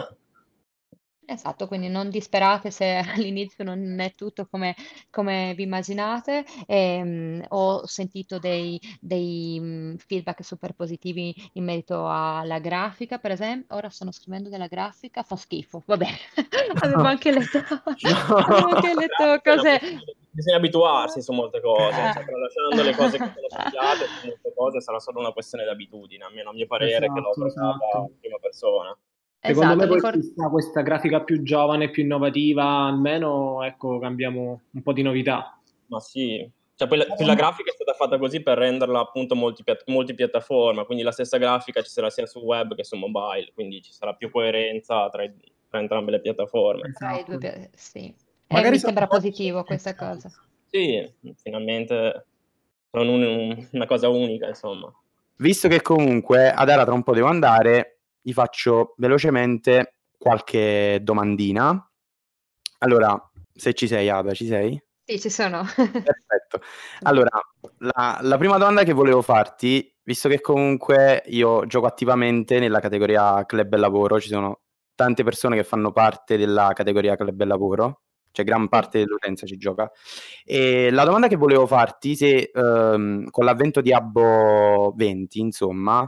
Esatto, 1.32 1.68
quindi 1.68 1.90
non 1.90 2.10
disperate 2.10 2.72
se 2.72 2.98
all'inizio 3.16 3.64
non 3.64 4.00
è 4.00 4.16
tutto 4.16 4.48
come, 4.50 4.76
come 5.12 5.54
vi 5.56 5.64
immaginate. 5.64 6.44
Ehm, 6.66 7.46
ho 7.50 7.86
sentito 7.86 8.40
dei, 8.40 8.80
dei 9.00 9.60
mm, 9.62 9.96
feedback 9.98 10.44
super 10.44 10.74
positivi 10.74 11.34
in 11.54 11.66
merito 11.66 12.08
alla 12.10 12.58
grafica, 12.58 13.20
per 13.20 13.32
esempio. 13.32 13.76
Ora 13.76 13.90
sto 13.90 14.12
scrivendo 14.12 14.50
della 14.50 14.66
grafica, 14.66 15.22
fa 15.22 15.36
schifo. 15.36 15.84
Vabbè, 15.86 16.08
avevo 16.82 17.04
anche 17.04 17.32
letto, 17.32 17.60
avevo 17.60 18.76
anche 18.76 18.94
letto 18.96 19.40
cose. 19.44 19.80
Bisogna 20.32 20.58
abituarsi 20.58 21.22
su 21.22 21.34
molte 21.34 21.62
cose, 21.62 21.92
cioè, 21.92 22.26
tralasciando 22.26 22.84
le 22.84 22.96
cose 22.96 23.18
che 23.18 23.32
sono 23.36 23.50
studiate, 23.50 24.06
su 24.06 24.28
molte 24.28 24.54
cose 24.56 24.82
sarà 24.82 25.00
solo 25.00 25.20
una 25.20 25.32
questione 25.32 25.64
di 25.64 25.70
abitudine, 25.70 26.24
almeno 26.24 26.50
a 26.52 26.54
mio 26.54 26.66
parere, 26.66 27.08
che 27.12 27.20
l'ho 27.20 27.32
Esatto, 27.32 27.50
trovata 27.50 27.86
esatto. 27.86 28.10
in 28.10 28.20
prima 28.20 28.38
persona. 28.40 28.98
Secondo 29.42 29.74
Esatto, 29.74 29.78
me 29.80 29.88
poi 29.88 29.96
ricord- 29.96 30.50
questa 30.52 30.82
grafica 30.82 31.22
più 31.22 31.42
giovane, 31.44 31.90
più 31.90 32.04
innovativa, 32.04 32.64
almeno 32.88 33.64
ecco, 33.64 33.98
cambiamo 34.00 34.62
un 34.72 34.82
po' 34.82 34.92
di 34.92 35.02
novità. 35.02 35.58
Ma 35.88 36.00
sì, 36.02 36.48
cioè 36.76 36.88
poi 36.90 36.98
la, 36.98 37.06
poi 37.06 37.26
la 37.26 37.36
grafica 37.36 37.72
è 37.72 37.74
stata 37.74 37.94
fatta 37.94 38.18
così 38.18 38.42
per 38.44 38.58
renderla 38.58 39.00
appunto 39.00 39.36
multipiat- 39.36 39.84
multipiattaforma, 39.88 40.84
quindi 40.84 41.04
la 41.04 41.12
stessa 41.14 41.38
grafica 41.38 41.82
ci 41.82 41.90
sarà 41.90 42.10
sia 42.10 42.26
su 42.26 42.40
web 42.40 42.76
che 42.76 42.84
su 42.84 42.98
mobile, 42.98 43.52
quindi 43.54 43.82
ci 43.82 43.94
sarà 43.94 44.14
più 44.14 44.30
coerenza 44.30 45.08
tra, 45.10 45.24
i- 45.24 45.34
tra 45.70 45.80
entrambe 45.80 46.12
le 46.12 46.20
piattaforme. 46.20 46.92
due, 47.26 47.38
pia- 47.38 47.70
sì. 47.74 48.00
E 48.08 48.16
Magari 48.54 48.72
mi 48.74 48.80
sono 48.80 48.94
sembra 48.94 49.08
positivo 49.08 49.64
questa 49.64 49.96
cosa. 49.96 50.30
Sì, 50.68 51.10
finalmente 51.42 52.26
sono 52.92 53.12
un- 53.14 53.24
un- 53.24 53.68
una 53.72 53.86
cosa 53.86 54.10
unica, 54.10 54.48
insomma. 54.50 54.92
Visto 55.38 55.70
che 55.70 55.82
comunque 55.82 56.52
ad 56.52 56.70
Ara 56.70 56.84
tra 56.84 56.94
un 56.94 57.04
po' 57.04 57.14
devo 57.14 57.28
andare, 57.28 57.99
gli 58.30 58.34
faccio 58.34 58.94
velocemente 58.98 59.96
qualche 60.16 61.00
domandina. 61.02 61.92
Allora, 62.80 63.20
se 63.54 63.74
ci 63.74 63.88
sei, 63.88 64.08
Ada, 64.08 64.34
ci 64.34 64.46
sei? 64.46 64.82
Sì, 65.04 65.20
ci 65.20 65.30
sono. 65.32 65.64
Perfetto. 65.76 66.62
Allora, 67.02 67.42
la, 67.80 68.20
la 68.22 68.38
prima 68.38 68.60
domanda 68.60 68.84
che 68.84 68.94
volevo 68.94 69.24
farti, 69.24 69.92
visto 70.04 70.30
che 70.30 70.42
comunque 70.42 71.24
io 71.28 71.66
gioco 71.66 71.88
attivamente 71.88 72.60
nella 72.60 72.80
categoria 72.80 73.44
club 73.46 73.74
e 73.74 73.78
lavoro, 73.78 74.20
ci 74.20 74.28
sono 74.28 74.62
tante 74.94 75.24
persone 75.24 75.56
che 75.56 75.64
fanno 75.64 75.92
parte 75.92 76.38
della 76.38 76.74
categoria 76.76 77.16
club 77.16 77.42
e 77.42 77.46
lavoro, 77.46 78.02
cioè 78.32 78.46
gran 78.46 78.70
parte 78.70 79.00
dell'utenza 79.00 79.48
ci 79.48 79.58
gioca. 79.58 79.92
E 80.46 80.92
la 80.92 81.06
domanda 81.06 81.28
che 81.28 81.38
volevo 81.38 81.66
farti, 81.66 82.16
se 82.16 82.52
ehm, 82.54 83.32
con 83.32 83.46
l'avvento 83.46 83.82
di 83.82 83.92
Abbo 83.92 84.94
20, 84.96 85.40
insomma, 85.40 86.08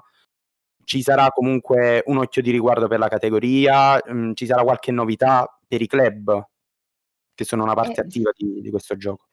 ci 0.91 1.01
sarà 1.01 1.29
comunque 1.29 2.03
un 2.07 2.17
occhio 2.17 2.41
di 2.41 2.51
riguardo 2.51 2.89
per 2.89 2.99
la 2.99 3.07
categoria, 3.07 3.97
mh, 4.05 4.33
ci 4.33 4.45
sarà 4.45 4.61
qualche 4.61 4.91
novità 4.91 5.47
per 5.65 5.81
i 5.81 5.87
club, 5.87 6.45
che 7.33 7.45
sono 7.45 7.63
una 7.63 7.73
parte 7.73 8.01
Eh, 8.01 8.03
attiva 8.03 8.31
di, 8.35 8.59
di 8.59 8.69
questo 8.69 8.97
gioco. 8.97 9.27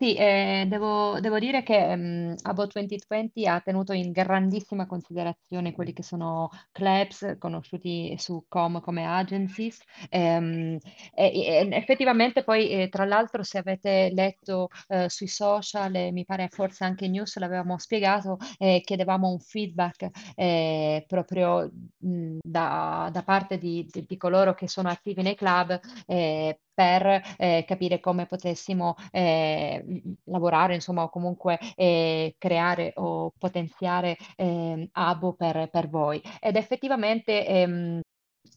Sì, 0.00 0.14
eh, 0.14 0.64
devo, 0.68 1.18
devo 1.18 1.40
dire 1.40 1.64
che 1.64 1.96
mm, 1.96 2.34
About 2.42 2.72
2020 2.72 3.46
ha 3.48 3.60
tenuto 3.60 3.92
in 3.92 4.12
grandissima 4.12 4.86
considerazione 4.86 5.72
quelli 5.72 5.92
che 5.92 6.04
sono 6.04 6.50
clubs 6.70 7.34
conosciuti 7.40 8.14
su 8.16 8.44
com 8.48 8.80
come 8.80 9.04
agencies. 9.04 9.80
ehm, 10.08 10.78
e, 11.14 11.32
e 11.34 11.68
effettivamente 11.72 12.44
poi, 12.44 12.70
eh, 12.70 12.88
tra 12.88 13.04
l'altro, 13.06 13.42
se 13.42 13.58
avete 13.58 14.10
letto 14.14 14.68
eh, 14.86 15.08
sui 15.08 15.26
social, 15.26 15.92
e 15.96 16.12
mi 16.12 16.24
pare 16.24 16.46
forse 16.48 16.84
anche 16.84 17.06
in 17.06 17.10
news 17.12 17.36
l'avevamo 17.38 17.76
spiegato, 17.78 18.36
eh, 18.58 18.80
chiedevamo 18.84 19.28
un 19.28 19.40
feedback 19.40 20.10
eh, 20.36 21.04
proprio 21.08 21.68
mh, 21.98 22.38
da, 22.40 23.10
da 23.12 23.22
parte 23.24 23.58
di, 23.58 23.84
di- 23.90 24.04
di 24.06 24.16
coloro 24.16 24.54
che 24.54 24.68
sono 24.68 24.88
attivi 24.90 25.22
nei 25.22 25.34
club 25.34 25.78
eh, 26.06 26.60
per 26.78 27.20
eh, 27.38 27.64
capire 27.66 27.98
come 27.98 28.26
potessimo 28.26 28.94
eh, 29.10 29.84
lavorare, 30.26 30.74
insomma, 30.74 31.02
o 31.02 31.08
comunque 31.08 31.58
eh, 31.74 32.36
creare 32.38 32.92
o 32.94 33.32
potenziare 33.36 34.16
eh, 34.36 34.88
Abo 34.92 35.32
per, 35.34 35.68
per 35.70 35.88
voi. 35.88 36.22
Ed 36.40 36.54
effettivamente 36.54 37.44
ehm, 37.44 38.00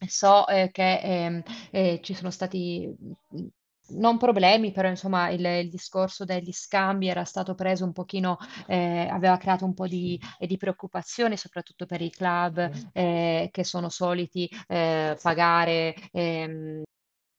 so 0.06 0.46
eh, 0.46 0.70
che 0.70 1.00
ehm, 1.00 1.42
eh, 1.72 1.98
ci 2.00 2.14
sono 2.14 2.30
stati 2.30 2.94
non 3.94 4.18
problemi, 4.18 4.70
però 4.72 4.88
insomma 4.88 5.28
il, 5.30 5.44
il 5.44 5.68
discorso 5.68 6.24
degli 6.24 6.52
scambi 6.52 7.08
era 7.08 7.24
stato 7.24 7.54
preso 7.56 7.84
un 7.84 7.92
pochino, 7.92 8.38
eh, 8.68 9.08
aveva 9.10 9.36
creato 9.36 9.64
un 9.64 9.74
po' 9.74 9.88
di, 9.88 10.18
di 10.38 10.56
preoccupazione, 10.56 11.36
soprattutto 11.36 11.86
per 11.86 12.00
i 12.00 12.10
club 12.10 12.70
eh, 12.92 13.48
che 13.50 13.64
sono 13.64 13.88
soliti 13.88 14.48
eh, 14.68 15.18
pagare 15.20 15.94
ehm, 16.12 16.82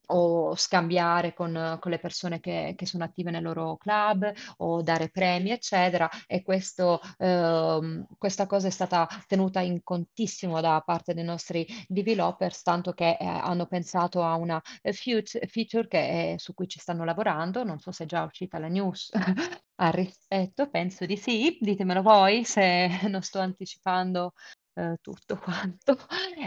o 0.08 0.56
scambiare 0.56 1.34
con, 1.34 1.78
con 1.80 1.92
le 1.92 2.00
persone 2.00 2.40
che, 2.40 2.74
che 2.78 2.86
sono 2.86 3.04
attive 3.04 3.32
nel 3.32 3.44
loro 3.44 3.78
club 3.78 4.32
o 4.58 4.82
dare 4.82 5.10
premi, 5.10 5.52
eccetera. 5.52 6.10
E 6.28 6.42
questo, 6.44 7.00
ehm, 7.18 8.06
questa 8.18 8.46
cosa 8.48 8.68
è 8.68 8.70
stata 8.72 9.08
tenuta 9.28 9.60
in 9.62 9.82
contissimo 9.84 10.60
da 10.62 10.82
parte 10.86 11.14
dei 11.14 11.24
nostri 11.24 11.66
developers, 11.88 12.62
tanto 12.64 12.94
che 12.94 13.18
eh, 13.20 13.26
hanno 13.26 13.66
pensato 13.68 14.24
a 14.24 14.36
una 14.36 14.62
eh, 14.82 14.94
feature 14.94 15.88
che 15.88 16.34
è- 16.34 16.36
su 16.38 16.54
cui 16.54 16.68
ci 16.68 16.80
stanno 16.80 17.04
lavorando. 17.06 17.64
Non 17.64 17.80
so 17.80 17.92
se 17.92 18.04
è 18.04 18.08
già 18.08 18.24
uscita 18.24 18.60
la 18.60 18.68
news 18.68 19.10
al 19.76 19.92
rispetto, 19.92 20.70
penso 20.70 21.06
di 21.06 21.18
sì. 21.18 21.58
Ditemelo 21.60 22.02
voi 22.02 22.44
se 22.44 22.88
non 23.10 23.22
sto 23.22 23.40
anticipando 23.40 24.34
eh, 24.74 24.98
tutto 25.02 25.38
quanto. 25.42 25.98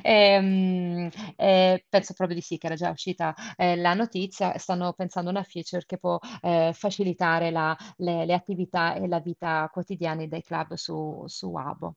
E, 0.03 1.11
e 1.37 1.85
penso 1.89 2.15
proprio 2.15 2.37
di 2.37 2.43
sì, 2.43 2.59
che 2.59 2.67
era 2.67 2.75
già 2.75 2.91
uscita 2.91 3.35
eh, 3.57 3.77
la 3.77 3.95
notizia. 3.95 4.57
Stanno 4.59 4.93
pensando 4.93 5.31
a 5.31 5.33
una 5.33 5.43
feature 5.43 5.85
che 5.87 5.99
può 5.99 6.19
eh, 6.43 6.73
facilitare 6.75 7.51
la, 7.51 7.77
le, 7.99 8.25
le, 8.27 8.35
attività 8.35 8.95
e 8.95 9.07
la 9.07 9.21
vita 9.21 9.69
quotidiana 9.73 10.27
dei 10.27 10.43
club 10.43 10.75
su, 10.75 11.25
su 11.27 11.55
Abo. 11.55 11.95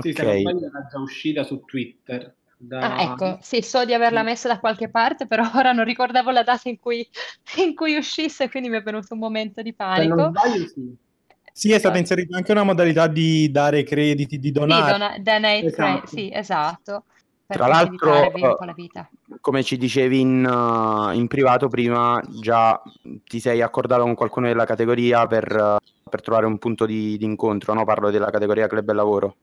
Sì, 0.00 0.12
se 0.12 0.22
non 0.22 0.38
sbaglio 0.38 0.66
era 0.66 0.86
già 0.90 0.98
uscita 0.98 1.44
su 1.44 1.60
Twitter. 1.64 2.36
Da... 2.60 2.96
Ah, 2.96 3.02
ecco, 3.02 3.38
sì, 3.40 3.62
so 3.62 3.84
di 3.84 3.94
averla 3.94 4.24
messa 4.24 4.48
da 4.48 4.58
qualche 4.58 4.90
parte, 4.90 5.28
però 5.28 5.44
ora 5.54 5.72
non 5.72 5.84
ricordavo 5.84 6.30
la 6.30 6.42
data 6.42 6.68
in 6.68 6.78
cui, 6.78 7.08
in 7.58 7.74
cui 7.74 7.96
uscisse, 7.96 8.50
quindi 8.50 8.68
mi 8.68 8.78
è 8.78 8.82
venuto 8.82 9.14
un 9.14 9.20
momento 9.20 9.62
di 9.62 9.72
panico. 9.74 10.16
Se 10.16 10.22
non 10.22 10.30
sbaglio, 10.30 10.66
sì. 10.66 10.96
Sì, 11.58 11.72
è 11.72 11.78
stata 11.80 11.98
inserita 11.98 12.36
anche 12.36 12.52
una 12.52 12.62
modalità 12.62 13.08
di 13.08 13.50
dare 13.50 13.82
crediti, 13.82 14.38
di 14.38 14.52
donare. 14.52 14.92
Sì, 14.92 15.22
dona- 15.24 15.56
esatto. 15.64 16.06
sì, 16.06 16.30
esatto. 16.32 17.04
Tra 17.48 17.66
l'altro, 17.66 18.30
come 19.40 19.64
ci 19.64 19.76
dicevi 19.76 20.20
in, 20.20 20.46
uh, 20.46 21.10
in, 21.10 21.26
privato 21.26 21.66
prima, 21.66 22.22
già 22.40 22.80
ti 23.24 23.40
sei 23.40 23.60
accordato 23.60 24.02
con 24.02 24.14
qualcuno 24.14 24.46
della 24.46 24.66
categoria 24.66 25.26
per, 25.26 25.52
uh, 25.52 26.08
per 26.08 26.22
trovare 26.22 26.46
un 26.46 26.58
punto 26.58 26.86
di, 26.86 27.18
di 27.18 27.24
incontro, 27.24 27.74
no? 27.74 27.84
Parlo 27.84 28.10
della 28.10 28.30
categoria 28.30 28.68
club 28.68 28.88
e 28.88 28.92
lavoro. 28.92 29.36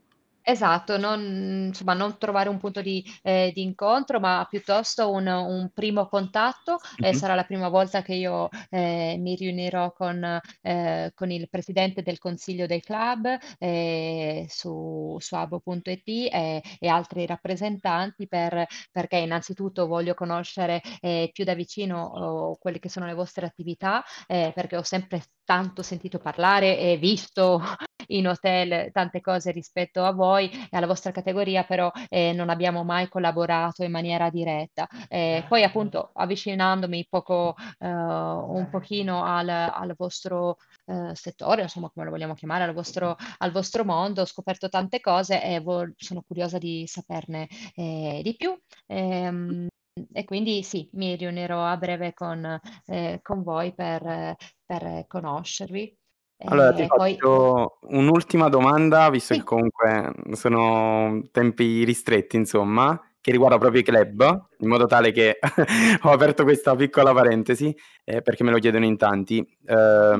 Esatto, 0.47 0.97
non, 0.97 1.65
insomma, 1.69 1.95
non 1.95 2.19
trovare 2.19 2.49
un 2.49 2.59
punto 2.59 2.79
di, 2.83 3.03
eh, 3.23 3.51
di 3.51 3.63
incontro, 3.63 4.19
ma 4.19 4.45
piuttosto 4.47 5.09
un, 5.09 5.25
un 5.25 5.71
primo 5.73 6.07
contatto. 6.07 6.77
Eh, 6.97 7.15
sarà 7.15 7.33
la 7.33 7.45
prima 7.45 7.67
volta 7.67 8.03
che 8.03 8.13
io 8.13 8.49
eh, 8.69 9.15
mi 9.17 9.33
riunirò 9.33 9.91
con, 9.91 10.39
eh, 10.61 11.11
con 11.15 11.31
il 11.31 11.49
presidente 11.49 12.03
del 12.03 12.19
consiglio 12.19 12.67
del 12.67 12.81
club 12.83 13.25
eh, 13.57 14.45
su, 14.47 15.15
su 15.19 15.33
abo.it 15.33 16.03
e, 16.05 16.61
e 16.79 16.87
altri 16.87 17.25
rappresentanti 17.25 18.27
per, 18.27 18.67
perché 18.91 19.17
innanzitutto 19.17 19.87
voglio 19.87 20.13
conoscere 20.13 20.79
eh, 21.01 21.31
più 21.33 21.43
da 21.43 21.55
vicino 21.55 22.03
oh, 22.05 22.57
quelle 22.57 22.77
che 22.77 22.89
sono 22.89 23.07
le 23.07 23.15
vostre 23.15 23.47
attività, 23.47 24.03
eh, 24.27 24.51
perché 24.53 24.77
ho 24.77 24.83
sempre 24.83 25.23
tanto 25.43 25.81
sentito 25.81 26.19
parlare 26.19 26.77
e 26.77 26.97
visto 26.97 27.61
in 28.07 28.27
hotel 28.27 28.91
tante 28.91 29.21
cose 29.21 29.51
rispetto 29.51 30.03
a 30.03 30.11
voi 30.11 30.34
e 30.37 30.51
alla 30.71 30.87
vostra 30.87 31.11
categoria, 31.11 31.63
però 31.63 31.91
eh, 32.09 32.33
non 32.33 32.49
abbiamo 32.49 32.83
mai 32.83 33.07
collaborato 33.07 33.83
in 33.83 33.91
maniera 33.91 34.29
diretta. 34.29 34.87
Eh, 35.07 35.45
poi 35.47 35.63
appunto 35.63 36.11
avvicinandomi 36.13 37.07
poco, 37.09 37.55
eh, 37.79 37.87
un 37.87 38.67
pochino 38.69 39.23
al, 39.23 39.49
al 39.49 39.93
vostro 39.97 40.57
eh, 40.85 41.11
settore, 41.15 41.63
insomma 41.63 41.89
come 41.89 42.05
lo 42.05 42.11
vogliamo 42.11 42.33
chiamare, 42.33 42.63
al 42.63 42.73
vostro, 42.73 43.15
al 43.37 43.51
vostro 43.51 43.83
mondo, 43.85 44.21
ho 44.21 44.25
scoperto 44.25 44.69
tante 44.69 44.99
cose 44.99 45.43
e 45.43 45.59
vo- 45.59 45.91
sono 45.95 46.23
curiosa 46.25 46.57
di 46.57 46.83
saperne 46.87 47.47
eh, 47.75 48.21
di 48.23 48.35
più. 48.35 48.57
Ehm, 48.87 49.67
e 50.11 50.25
quindi 50.25 50.61
sì, 50.63 50.89
mi 50.93 51.15
riunirò 51.15 51.63
a 51.63 51.77
breve 51.77 52.13
con, 52.13 52.59
eh, 52.85 53.19
con 53.21 53.43
voi 53.43 53.73
per, 53.73 54.35
per 54.65 55.05
conoscervi. 55.07 55.97
Allora, 56.37 56.73
ti 56.73 56.85
poi... 56.85 57.17
faccio 57.17 57.77
un'ultima 57.89 58.49
domanda, 58.49 59.09
visto 59.09 59.33
sì. 59.33 59.39
che 59.39 59.45
comunque 59.45 60.13
sono 60.33 61.21
tempi 61.31 61.83
ristretti, 61.83 62.35
insomma, 62.35 62.99
che 63.21 63.31
riguarda 63.31 63.57
proprio 63.57 63.81
i 63.81 63.83
club, 63.83 64.47
in 64.59 64.67
modo 64.67 64.85
tale 64.85 65.11
che 65.11 65.39
ho 66.03 66.09
aperto 66.11 66.43
questa 66.43 66.75
piccola 66.75 67.13
parentesi, 67.13 67.75
eh, 68.03 68.21
perché 68.21 68.43
me 68.43 68.51
lo 68.51 68.59
chiedono 68.59 68.85
in 68.85 68.97
tanti. 68.97 69.39
Eh, 69.39 70.19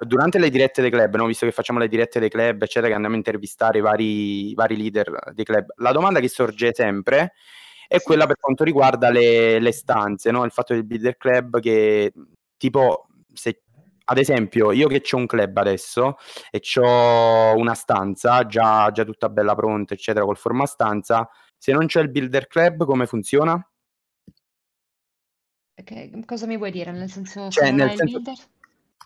durante 0.00 0.38
le 0.38 0.50
dirette 0.50 0.82
dei 0.82 0.90
club, 0.90 1.16
no? 1.16 1.26
visto 1.26 1.46
che 1.46 1.52
facciamo 1.52 1.78
le 1.78 1.88
dirette 1.88 2.20
dei 2.20 2.28
club, 2.28 2.62
eccetera, 2.62 2.88
che 2.88 2.94
andiamo 2.94 3.14
a 3.14 3.18
intervistare 3.18 3.78
i 3.78 3.80
vari, 3.80 4.54
vari 4.54 4.76
leader 4.76 5.32
dei 5.32 5.44
club, 5.44 5.72
la 5.76 5.92
domanda 5.92 6.20
che 6.20 6.28
sorge 6.28 6.74
sempre 6.74 7.32
è 7.88 8.00
quella 8.02 8.26
per 8.26 8.36
quanto 8.38 8.64
riguarda 8.64 9.10
le, 9.10 9.58
le 9.60 9.72
stanze, 9.72 10.30
no? 10.30 10.44
il 10.44 10.50
fatto 10.50 10.74
del 10.74 10.84
builder 10.84 11.16
club 11.16 11.60
che 11.60 12.12
tipo 12.56 13.06
se 13.32 13.62
ad 14.08 14.18
esempio, 14.18 14.70
io 14.70 14.86
che 14.86 15.02
ho 15.10 15.16
un 15.16 15.26
club 15.26 15.56
adesso 15.56 16.16
e 16.50 16.62
ho 16.80 17.56
una 17.56 17.74
stanza 17.74 18.46
già, 18.46 18.90
già, 18.92 19.04
tutta 19.04 19.28
bella 19.28 19.54
pronta, 19.54 19.94
eccetera, 19.94 20.24
col 20.24 20.36
forma 20.36 20.64
stanza, 20.64 21.28
se 21.56 21.72
non 21.72 21.86
c'è 21.86 22.00
il 22.02 22.10
builder 22.10 22.46
club, 22.46 22.84
come 22.84 23.06
funziona? 23.06 23.60
Okay. 25.78 26.24
Cosa 26.24 26.46
mi 26.46 26.56
vuoi 26.56 26.70
dire? 26.70 26.92
Nel 26.92 27.10
senso, 27.10 27.50
cioè, 27.50 27.72
nel 27.72 27.96
senso, 27.96 28.04
builder? 28.04 28.36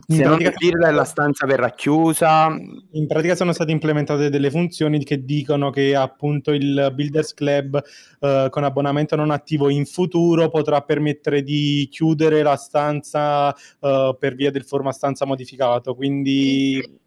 Se 0.06 0.24
non 0.24 0.38
pratica... 0.38 0.88
è 0.88 0.90
la 0.90 1.04
stanza 1.04 1.46
verrà 1.46 1.70
chiusa. 1.70 2.48
In 2.92 3.06
pratica 3.06 3.36
sono 3.36 3.52
state 3.52 3.70
implementate 3.70 4.30
delle 4.30 4.50
funzioni 4.50 5.04
che 5.04 5.24
dicono 5.24 5.70
che 5.70 5.94
appunto 5.94 6.52
il 6.52 6.90
Builders 6.94 7.34
Club 7.34 7.80
eh, 8.20 8.46
con 8.50 8.64
abbonamento 8.64 9.14
non 9.14 9.30
attivo 9.30 9.68
in 9.68 9.86
futuro 9.86 10.48
potrà 10.48 10.80
permettere 10.80 11.42
di 11.42 11.86
chiudere 11.90 12.42
la 12.42 12.56
stanza 12.56 13.54
eh, 13.54 14.16
per 14.18 14.34
via 14.34 14.50
del 14.50 14.64
forma 14.64 14.92
stanza 14.92 15.26
modificato. 15.26 15.94
Quindi 15.94 16.99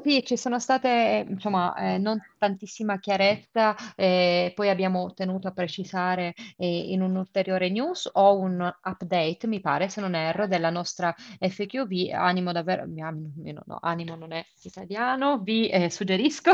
sì, 0.00 0.24
ci 0.24 0.36
sono 0.36 0.58
state, 0.58 1.26
insomma, 1.28 1.74
eh, 1.74 1.98
non 1.98 2.18
tantissima 2.38 2.98
chiarezza, 2.98 3.74
eh, 3.94 4.52
poi 4.54 4.68
abbiamo 4.68 5.12
tenuto 5.12 5.48
a 5.48 5.52
precisare 5.52 6.34
eh, 6.56 6.92
in 6.92 7.02
un'ulteriore 7.02 7.68
news 7.68 8.08
o 8.12 8.38
un 8.38 8.60
update, 8.82 9.46
mi 9.46 9.60
pare, 9.60 9.88
se 9.88 10.00
non 10.00 10.14
erro, 10.14 10.46
della 10.46 10.70
nostra 10.70 11.14
FQV. 11.38 12.12
Animo 12.14 12.52
davvero, 12.52 12.84
no, 12.86 13.78
animo 13.80 14.16
non 14.16 14.32
è 14.32 14.44
italiano, 14.62 15.38
vi 15.40 15.68
eh, 15.68 15.90
suggerisco 15.90 16.52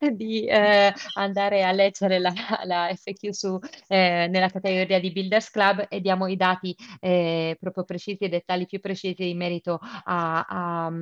di 0.14 0.46
eh, 0.46 0.92
andare 1.14 1.62
a 1.62 1.72
leggere 1.72 2.18
la, 2.18 2.32
la 2.64 2.90
FQ 2.94 3.28
su, 3.30 3.58
eh, 3.88 4.26
nella 4.30 4.48
categoria 4.48 4.98
di 4.98 5.12
Builders 5.12 5.50
Club 5.50 5.86
e 5.88 6.00
diamo 6.00 6.26
i 6.26 6.36
dati 6.36 6.74
eh, 7.00 7.56
proprio 7.60 7.84
precisi 7.84 8.24
e 8.24 8.28
dettagli 8.28 8.66
più 8.66 8.80
precisi 8.80 9.28
in 9.28 9.36
merito 9.36 9.78
a, 9.80 10.46
a, 10.48 10.92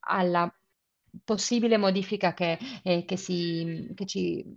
alla 0.00 0.52
possibile 1.24 1.76
modifica 1.76 2.34
che, 2.34 2.58
eh, 2.82 3.04
che, 3.04 3.16
si, 3.16 3.90
che 3.94 4.06
ci 4.06 4.56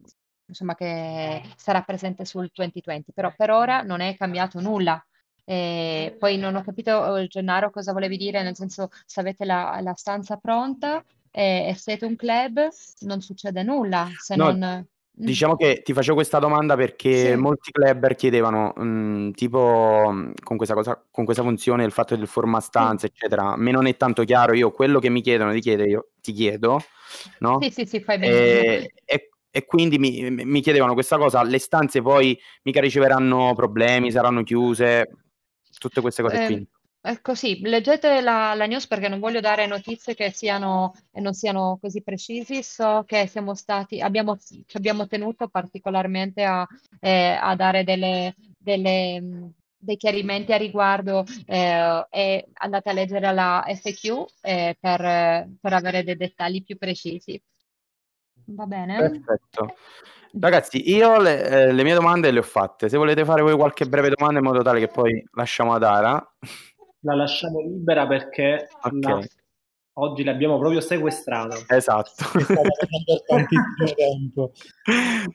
insomma 0.51 0.75
che 0.75 1.41
sarà 1.55 1.81
presente 1.81 2.25
sul 2.25 2.49
2020, 2.53 3.13
però 3.13 3.33
per 3.35 3.51
ora 3.51 3.81
non 3.81 4.01
è 4.01 4.15
cambiato 4.15 4.59
nulla. 4.59 5.03
E 5.43 6.15
poi 6.19 6.37
non 6.37 6.55
ho 6.55 6.61
capito, 6.61 7.15
eh, 7.15 7.27
Gennaro, 7.27 7.71
cosa 7.71 7.93
volevi 7.93 8.17
dire, 8.17 8.43
nel 8.43 8.55
senso 8.55 8.89
se 9.05 9.19
avete 9.19 9.43
la, 9.43 9.79
la 9.81 9.93
stanza 9.95 10.37
pronta 10.37 11.03
e, 11.31 11.67
e, 11.69 11.73
siete 11.75 12.05
un 12.05 12.15
club, 12.15 12.69
non 12.99 13.21
succede 13.21 13.63
nulla 13.63 14.07
se 14.19 14.35
no, 14.35 14.51
non... 14.51 14.87
Diciamo 15.25 15.55
che 15.55 15.81
ti 15.83 15.93
facevo 15.93 16.15
questa 16.15 16.39
domanda 16.39 16.75
perché 16.75 17.31
sì. 17.31 17.35
molti 17.35 17.71
clubber 17.71 18.15
chiedevano, 18.15 18.73
mh, 18.75 18.83
mm, 18.83 19.31
tipo 19.31 20.09
mm, 20.11 20.31
con 20.43 20.57
questa, 20.57 20.73
cosa, 20.73 21.05
con 21.11 21.25
questa 21.25 21.43
funzione, 21.43 21.83
il 21.83 21.91
fatto 21.91 22.15
del 22.15 22.27
forma 22.27 22.59
stanza, 22.59 23.07
sì. 23.07 23.13
eccetera. 23.13 23.53
A 23.53 23.57
me 23.57 23.71
non 23.71 23.85
è 23.85 23.95
tanto 23.97 24.23
chiaro. 24.23 24.55
Io 24.55 24.71
quello 24.71 24.99
che 24.99 25.09
mi 25.09 25.21
chiedono 25.21 25.51
di 25.53 25.59
chiedere, 25.59 25.89
io 25.89 26.09
ti 26.21 26.31
chiedo, 26.31 26.81
no? 27.39 27.59
Sì, 27.61 27.69
sì, 27.69 27.85
sì, 27.85 28.01
fai 28.01 28.17
bene. 28.17 28.33
E, 28.33 28.93
e, 29.05 29.29
e 29.51 29.65
quindi 29.65 29.99
mi, 29.99 30.29
mi, 30.31 30.61
chiedevano 30.61 30.93
questa 30.93 31.17
cosa. 31.17 31.43
Le 31.43 31.59
stanze 31.59 32.01
poi 32.01 32.37
mica 32.63 32.81
riceveranno 32.81 33.53
problemi, 33.55 34.11
saranno 34.11 34.43
chiuse, 34.43 35.07
tutte 35.77 36.01
queste 36.01 36.23
cose 36.23 36.43
eh, 36.43 36.45
qui. 36.47 36.67
Ecco 37.03 37.33
sì, 37.33 37.59
leggete 37.61 38.21
la, 38.21 38.53
la 38.53 38.67
news 38.67 38.85
perché 38.85 39.07
non 39.07 39.19
voglio 39.19 39.39
dare 39.39 39.65
notizie 39.65 40.13
che 40.13 40.31
siano 40.31 40.93
e 41.11 41.19
non 41.19 41.33
siano 41.33 41.79
così 41.81 42.03
precisi. 42.03 42.61
So 42.61 43.03
che 43.07 43.25
siamo 43.25 43.55
stati, 43.55 43.99
abbiamo, 43.99 44.37
ci 44.37 44.77
abbiamo 44.77 45.07
tenuto 45.07 45.47
particolarmente 45.47 46.43
a, 46.43 46.67
eh, 46.99 47.37
a 47.41 47.55
dare 47.55 47.83
delle, 47.83 48.35
delle, 48.55 49.51
dei 49.75 49.97
chiarimenti 49.97 50.53
a 50.53 50.57
riguardo 50.57 51.25
eh, 51.47 52.05
e 52.11 52.47
andate 52.53 52.89
a 52.89 52.93
leggere 52.93 53.33
la 53.33 53.63
FQ 53.65 54.25
eh, 54.41 54.77
per, 54.79 55.49
per 55.59 55.73
avere 55.73 56.03
dei 56.03 56.15
dettagli 56.15 56.63
più 56.63 56.77
precisi. 56.77 57.41
Va 58.45 58.65
bene? 58.67 58.97
Perfetto. 58.97 59.75
Ragazzi, 60.39 60.89
io 60.89 61.19
le, 61.19 61.43
eh, 61.43 61.73
le 61.73 61.83
mie 61.83 61.95
domande 61.95 62.29
le 62.29 62.39
ho 62.39 62.43
fatte. 62.43 62.89
Se 62.89 62.97
volete 62.97 63.25
fare 63.25 63.41
voi 63.41 63.55
qualche 63.55 63.85
breve 63.85 64.11
domanda 64.15 64.39
in 64.39 64.45
modo 64.45 64.61
tale 64.61 64.79
che 64.79 64.87
poi 64.87 65.21
lasciamo 65.33 65.73
ad 65.73 65.83
Ara 65.83 66.35
la 67.01 67.15
lasciamo 67.15 67.59
libera 67.61 68.07
perché 68.07 68.67
okay. 68.81 68.99
la, 69.01 69.21
oggi 69.93 70.23
l'abbiamo 70.23 70.57
proprio 70.57 70.81
sequestrata. 70.81 71.57
Esatto. 71.67 72.11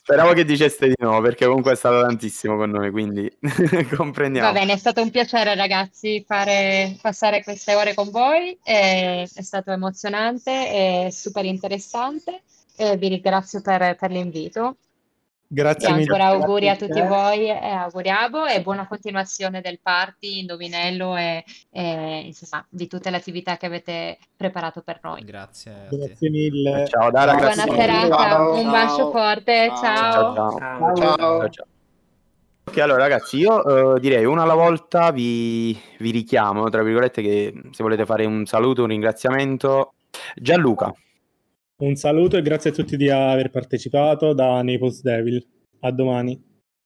Speravo 0.02 0.33
che 0.33 0.44
diceste 0.44 0.88
di 0.88 0.94
no, 0.98 1.20
perché 1.20 1.46
comunque 1.46 1.72
è 1.72 1.76
stato 1.76 2.00
tantissimo 2.02 2.57
con 2.57 2.70
noi, 2.70 2.90
quindi 2.90 3.31
comprendiamo. 3.96 4.52
Va 4.52 4.59
bene, 4.59 4.72
è 4.72 4.76
stato 4.76 5.02
un 5.02 5.11
piacere 5.11 5.55
ragazzi 5.55 6.24
fare, 6.26 6.96
passare 7.00 7.42
queste 7.42 7.74
ore 7.74 7.94
con 7.94 8.11
voi, 8.11 8.59
è, 8.62 9.26
è 9.33 9.42
stato 9.42 9.70
emozionante 9.72 10.50
e 10.50 11.11
super 11.11 11.44
interessante. 11.44 12.42
E 12.79 12.96
vi 12.98 13.09
ringrazio 13.09 13.62
per, 13.62 13.96
per 13.96 14.11
l'invito. 14.11 14.76
Grazie 15.48 15.90
mille. 15.90 16.00
ancora 16.02 16.24
auguri 16.26 16.68
a 16.68 16.76
tutti 16.76 17.00
voi 17.00 17.48
e 17.48 17.68
auguriamo 17.68 18.46
e 18.46 18.62
buona 18.62 18.88
continuazione 18.88 19.61
del 19.61 19.78
party, 19.80 20.40
indovinello 20.40 21.16
e, 21.16 21.44
e 21.70 22.22
insomma 22.24 22.66
di 22.68 22.88
tutte 22.88 23.11
le 23.11 23.16
attività 23.16 23.56
che 23.56 23.66
avete 23.66 24.18
preparato 24.37 24.82
per 24.82 24.98
noi. 25.02 25.22
Grazie. 25.24 25.87
Grazie 25.90 26.30
mille. 26.30 26.87
Ciao 26.88 27.11
Dara. 27.11 27.35
Buona 27.35 27.54
serata, 27.54 28.16
ciao. 28.16 28.54
un 28.54 28.70
bacio 28.70 29.11
forte, 29.11 29.72
ciao. 29.80 30.35
Ciao. 30.35 30.59
ciao. 30.59 30.96
ciao. 30.96 31.48
ciao. 31.48 31.66
Ok, 32.68 32.78
allora 32.78 33.02
ragazzi, 33.02 33.37
io 33.37 33.54
uh, 33.54 33.98
direi 34.00 34.24
una 34.24 34.42
alla 34.42 34.54
volta 34.54 35.12
vi, 35.12 35.78
vi 35.98 36.11
richiamo, 36.11 36.68
tra 36.68 36.82
virgolette, 36.82 37.22
che 37.22 37.54
se 37.70 37.82
volete 37.85 38.04
fare 38.04 38.24
un 38.24 38.44
saluto, 38.44 38.82
un 38.82 38.88
ringraziamento. 38.88 39.92
Gianluca. 40.35 40.92
Un 41.79 41.95
saluto 41.95 42.39
e 42.39 42.43
grazie 42.43 42.71
a 42.71 42.73
tutti 42.73 42.97
di 42.97 43.11
aver 43.11 43.51
partecipato 43.51 44.33
da 44.33 44.62
Naples 44.62 45.03
Devil. 45.03 45.47
A 45.81 45.91
domani. 45.91 46.43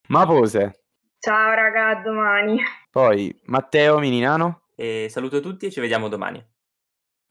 Mapose. 0.08 0.80
Ciao 1.20 1.54
raga, 1.54 1.90
a 1.90 2.02
domani. 2.02 2.60
Poi 2.90 3.32
Matteo 3.44 4.00
Mininano. 4.00 4.62
E 4.74 5.06
saluto 5.08 5.38
tutti 5.38 5.66
e 5.66 5.70
ci 5.70 5.78
vediamo 5.78 6.08
domani. 6.08 6.44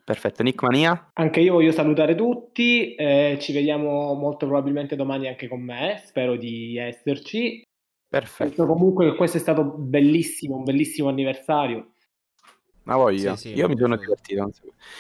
Perfetto, 0.06 0.41
Nick 0.41 0.63
Mania. 0.63 1.10
Anche 1.15 1.41
io 1.41 1.52
voglio 1.52 1.74
salutare 1.74 2.15
tutti, 2.15 2.95
eh, 2.95 3.38
ci 3.41 3.52
vediamo 3.52 4.13
molto 4.13 4.45
probabilmente 4.45 4.95
domani 4.95 5.28
anche 5.28 5.50
con 5.50 5.60
me, 5.60 6.02
spero 6.06 6.38
di 6.38 6.78
esserci. 6.78 7.62
Perfetto. 8.08 8.65
Comunque 8.65 9.17
questo 9.17 9.36
è 9.36 9.41
stato 9.41 9.65
bellissimo, 9.65 10.56
un 10.56 10.63
bellissimo 10.63 11.10
anniversario. 11.10 11.91
Ma 12.84 12.95
voglio, 12.95 13.36
sì, 13.36 13.50
sì, 13.50 13.54
io 13.54 13.67
mi 13.67 13.76
sono 13.78 13.98
divertito. 13.98 14.50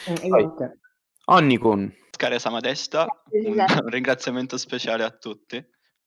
Eh, 0.07 0.11
esatto. 0.11 0.73
Onnikun. 1.27 1.95
Care 2.19 2.37
Samadesta, 2.37 3.07
un, 3.31 3.57
un 3.57 3.65
ringraziamento 3.89 4.57
speciale 4.57 5.05
a 5.05 5.09
tutti. 5.09 5.55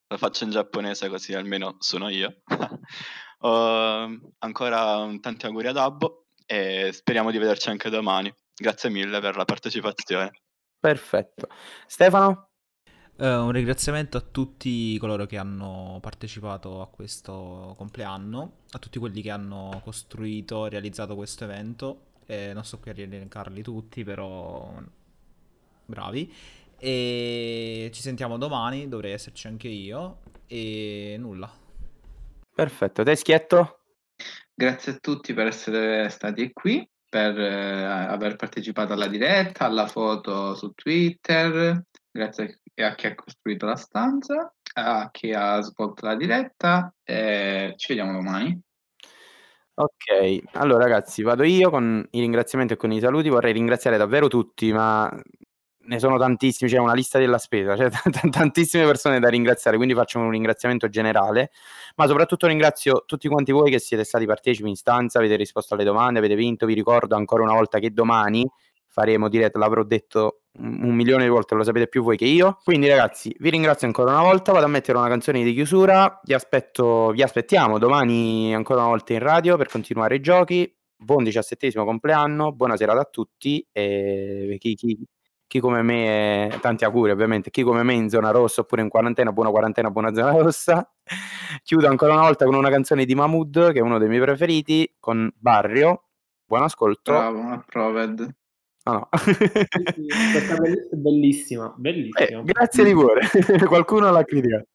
Lo 0.09 0.19
faccio 0.19 0.45
in 0.45 0.51
giapponese 0.51 1.09
così 1.09 1.33
almeno 1.33 1.77
sono 1.79 2.11
io. 2.11 2.43
uh, 3.39 3.49
ancora 4.41 5.09
tanti 5.23 5.47
auguri 5.47 5.69
ad 5.69 5.79
Abbo 5.79 6.27
e 6.45 6.91
speriamo 6.93 7.31
di 7.31 7.39
vederci 7.39 7.71
anche 7.71 7.89
domani. 7.89 8.31
Grazie 8.55 8.91
mille 8.91 9.21
per 9.21 9.37
la 9.37 9.47
partecipazione. 9.47 10.43
Perfetto. 10.79 11.49
Stefano? 11.87 12.51
Uh, 13.17 13.25
un 13.25 13.53
ringraziamento 13.53 14.19
a 14.19 14.21
tutti 14.21 14.99
coloro 14.99 15.25
che 15.25 15.39
hanno 15.39 15.97
partecipato 16.03 16.83
a 16.83 16.89
questo 16.89 17.75
compleanno, 17.79 18.59
a 18.73 18.79
tutti 18.79 18.99
quelli 18.99 19.23
che 19.23 19.31
hanno 19.31 19.81
costruito 19.83 20.67
e 20.67 20.69
realizzato 20.69 21.15
questo 21.17 21.45
evento. 21.45 22.09
Eh, 22.27 22.53
non 22.53 22.65
sto 22.65 22.79
qui 22.81 22.91
a 22.91 22.95
rielencarli 22.95 23.63
tutti, 23.63 24.05
però 24.05 24.75
bravi. 25.93 26.33
E 26.79 27.91
ci 27.93 28.01
sentiamo 28.01 28.39
domani, 28.39 28.89
dovrei 28.89 29.13
esserci 29.13 29.47
anche 29.47 29.69
io. 29.69 30.21
E 30.47 31.17
nulla. 31.19 31.51
Perfetto, 32.55 33.03
te 33.03 33.15
schietto? 33.15 33.81
Grazie 34.55 34.93
a 34.93 34.99
tutti 35.01 35.33
per 35.35 35.47
essere 35.47 36.09
stati 36.09 36.51
qui, 36.53 36.87
per 37.09 37.39
eh, 37.39 37.85
aver 37.85 38.37
partecipato 38.37 38.95
alla 38.95 39.07
diretta, 39.07 39.67
alla 39.67 39.87
foto 39.87 40.55
su 40.55 40.73
Twitter. 40.73 41.85
Grazie 42.11 42.61
a 42.77 42.95
chi 42.95 43.07
ha 43.07 43.15
costruito 43.15 43.67
la 43.67 43.77
stanza, 43.77 44.53
a 44.75 45.09
chi 45.11 45.33
ha 45.33 45.61
svolto 45.61 46.07
la 46.07 46.17
diretta. 46.17 46.93
E 47.05 47.75
ci 47.77 47.95
vediamo 47.95 48.13
domani. 48.13 48.61
Ok, 49.75 50.43
allora 50.53 50.85
ragazzi, 50.85 51.23
vado 51.23 51.45
io 51.45 51.71
con 51.71 52.07
i 52.11 52.21
ringraziamenti 52.21 52.75
e 52.75 52.77
con 52.77 52.93
i 52.93 53.01
saluti. 53.01 53.29
Vorrei 53.29 53.53
ringraziare 53.53 53.97
davvero 53.97 54.29
tutti, 54.29 54.71
ma 54.73 55.11
ne 55.85 55.99
sono 55.99 56.19
tantissimi, 56.19 56.71
c'è 56.71 56.79
una 56.79 56.95
lista 56.95 57.19
della 57.19 57.39
spesa, 57.39 57.75
c'è 57.75 57.91
t- 57.91 58.31
tantissime 58.31 58.85
persone 58.85 59.21
da 59.21 59.29
ringraziare, 59.29 59.77
quindi 59.77 59.95
faccio 59.95 60.19
un 60.19 60.31
ringraziamento 60.31 60.89
generale, 60.89 61.51
ma 61.97 62.07
soprattutto 62.07 62.47
ringrazio 62.47 63.05
tutti 63.07 63.29
quanti 63.29 63.53
voi 63.53 63.71
che 63.71 63.79
siete 63.79 64.05
stati 64.05 64.27
partecipi 64.27 64.69
in 64.69 64.77
stanza, 64.77 65.19
avete 65.19 65.37
risposto 65.37 65.75
alle 65.75 65.85
domande, 65.85 66.19
avete 66.19 66.35
vinto, 66.35 66.67
vi 66.67 66.75
ricordo 66.75 67.17
ancora 67.17 67.43
una 67.43 67.55
volta 67.55 67.79
che 67.79 67.91
domani 67.93 68.49
faremo 68.93 69.29
diretta, 69.29 69.59
l'avrò 69.59 69.83
detto 69.85 70.43
un 70.59 70.95
milione 70.95 71.23
di 71.23 71.31
volte, 71.31 71.55
lo 71.55 71.65
sapete 71.65 71.89
più 71.89 72.03
voi 72.03 72.19
che 72.19 72.27
io. 72.27 72.59
Quindi 72.63 72.89
ragazzi, 72.89 73.35
vi 73.39 73.49
ringrazio 73.49 73.87
ancora 73.87 74.11
una 74.11 74.21
volta, 74.21 74.53
vado 74.53 74.67
a 74.67 74.69
mettere 74.69 74.99
una 74.99 75.09
canzone 75.09 75.43
di 75.43 75.55
chiusura, 75.55 76.21
vi 76.25 76.35
aspetto, 76.35 77.11
vi 77.11 77.23
aspettiamo 77.23 77.79
domani 77.79 78.55
ancora 78.55 78.81
una 78.81 78.91
volta 78.91 79.15
in 79.15 79.21
radio 79.21 79.57
per 79.57 79.69
continuare 79.69 80.17
i 80.17 80.21
giochi. 80.21 80.71
Buon 80.95 81.25
diciassettesimo 81.25 81.85
compleanno, 81.85 82.53
buona 82.53 82.77
serata 82.77 83.01
a 83.01 83.09
tutti 83.11 83.67
e 83.73 84.57
chi, 84.61 84.75
chi, 84.75 85.05
chi 85.53 85.61
come 85.61 85.83
me, 85.83 86.49
è, 86.49 86.61
tanti 86.61 86.85
auguri 86.85 87.11
ovviamente, 87.11 87.51
chi 87.51 87.63
come 87.63 87.83
me 87.83 87.93
in 87.93 88.09
zona 88.09 88.31
rossa 88.31 88.63
oppure 88.63 88.81
in 88.81 88.89
quarantena, 88.89 89.33
buona 89.33 89.51
quarantena, 89.51 89.91
buona 89.91 90.15
zona 90.15 90.33
rossa. 90.41 90.91
Chiudo 91.63 91.89
ancora 91.89 92.15
una 92.15 92.23
volta 92.23 92.47
con 92.47 92.55
una 92.55 92.71
canzone 92.71 93.05
di 93.05 93.15
Mahmood, 93.15 93.73
che 93.73 93.81
è 93.81 93.83
uno 93.83 93.99
dei 93.99 94.09
miei 94.09 94.23
preferiti, 94.23 94.91
con 94.99 95.31
Barrio. 95.37 96.05
Buon 96.47 96.63
ascolto. 96.63 97.13
Bravo, 97.13 97.51
approved. 97.51 98.35
Ah, 98.85 98.93
no. 98.93 99.09
Questa 99.11 100.55
è 100.55 100.97
bellissima, 100.97 101.75
bellissima. 101.77 102.41
Eh, 102.41 102.43
grazie 102.45 102.85
di 102.85 102.95
cuore, 102.95 103.29
qualcuno 103.69 104.11
l'ha 104.11 104.25
criticato. 104.25 104.69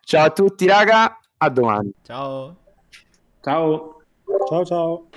Ciao 0.00 0.24
a 0.24 0.30
tutti 0.30 0.66
raga, 0.66 1.20
a 1.36 1.48
domani. 1.50 1.92
Ciao. 2.02 2.56
Ciao. 3.40 4.02
Ciao 4.48 4.64
ciao. 4.64 5.08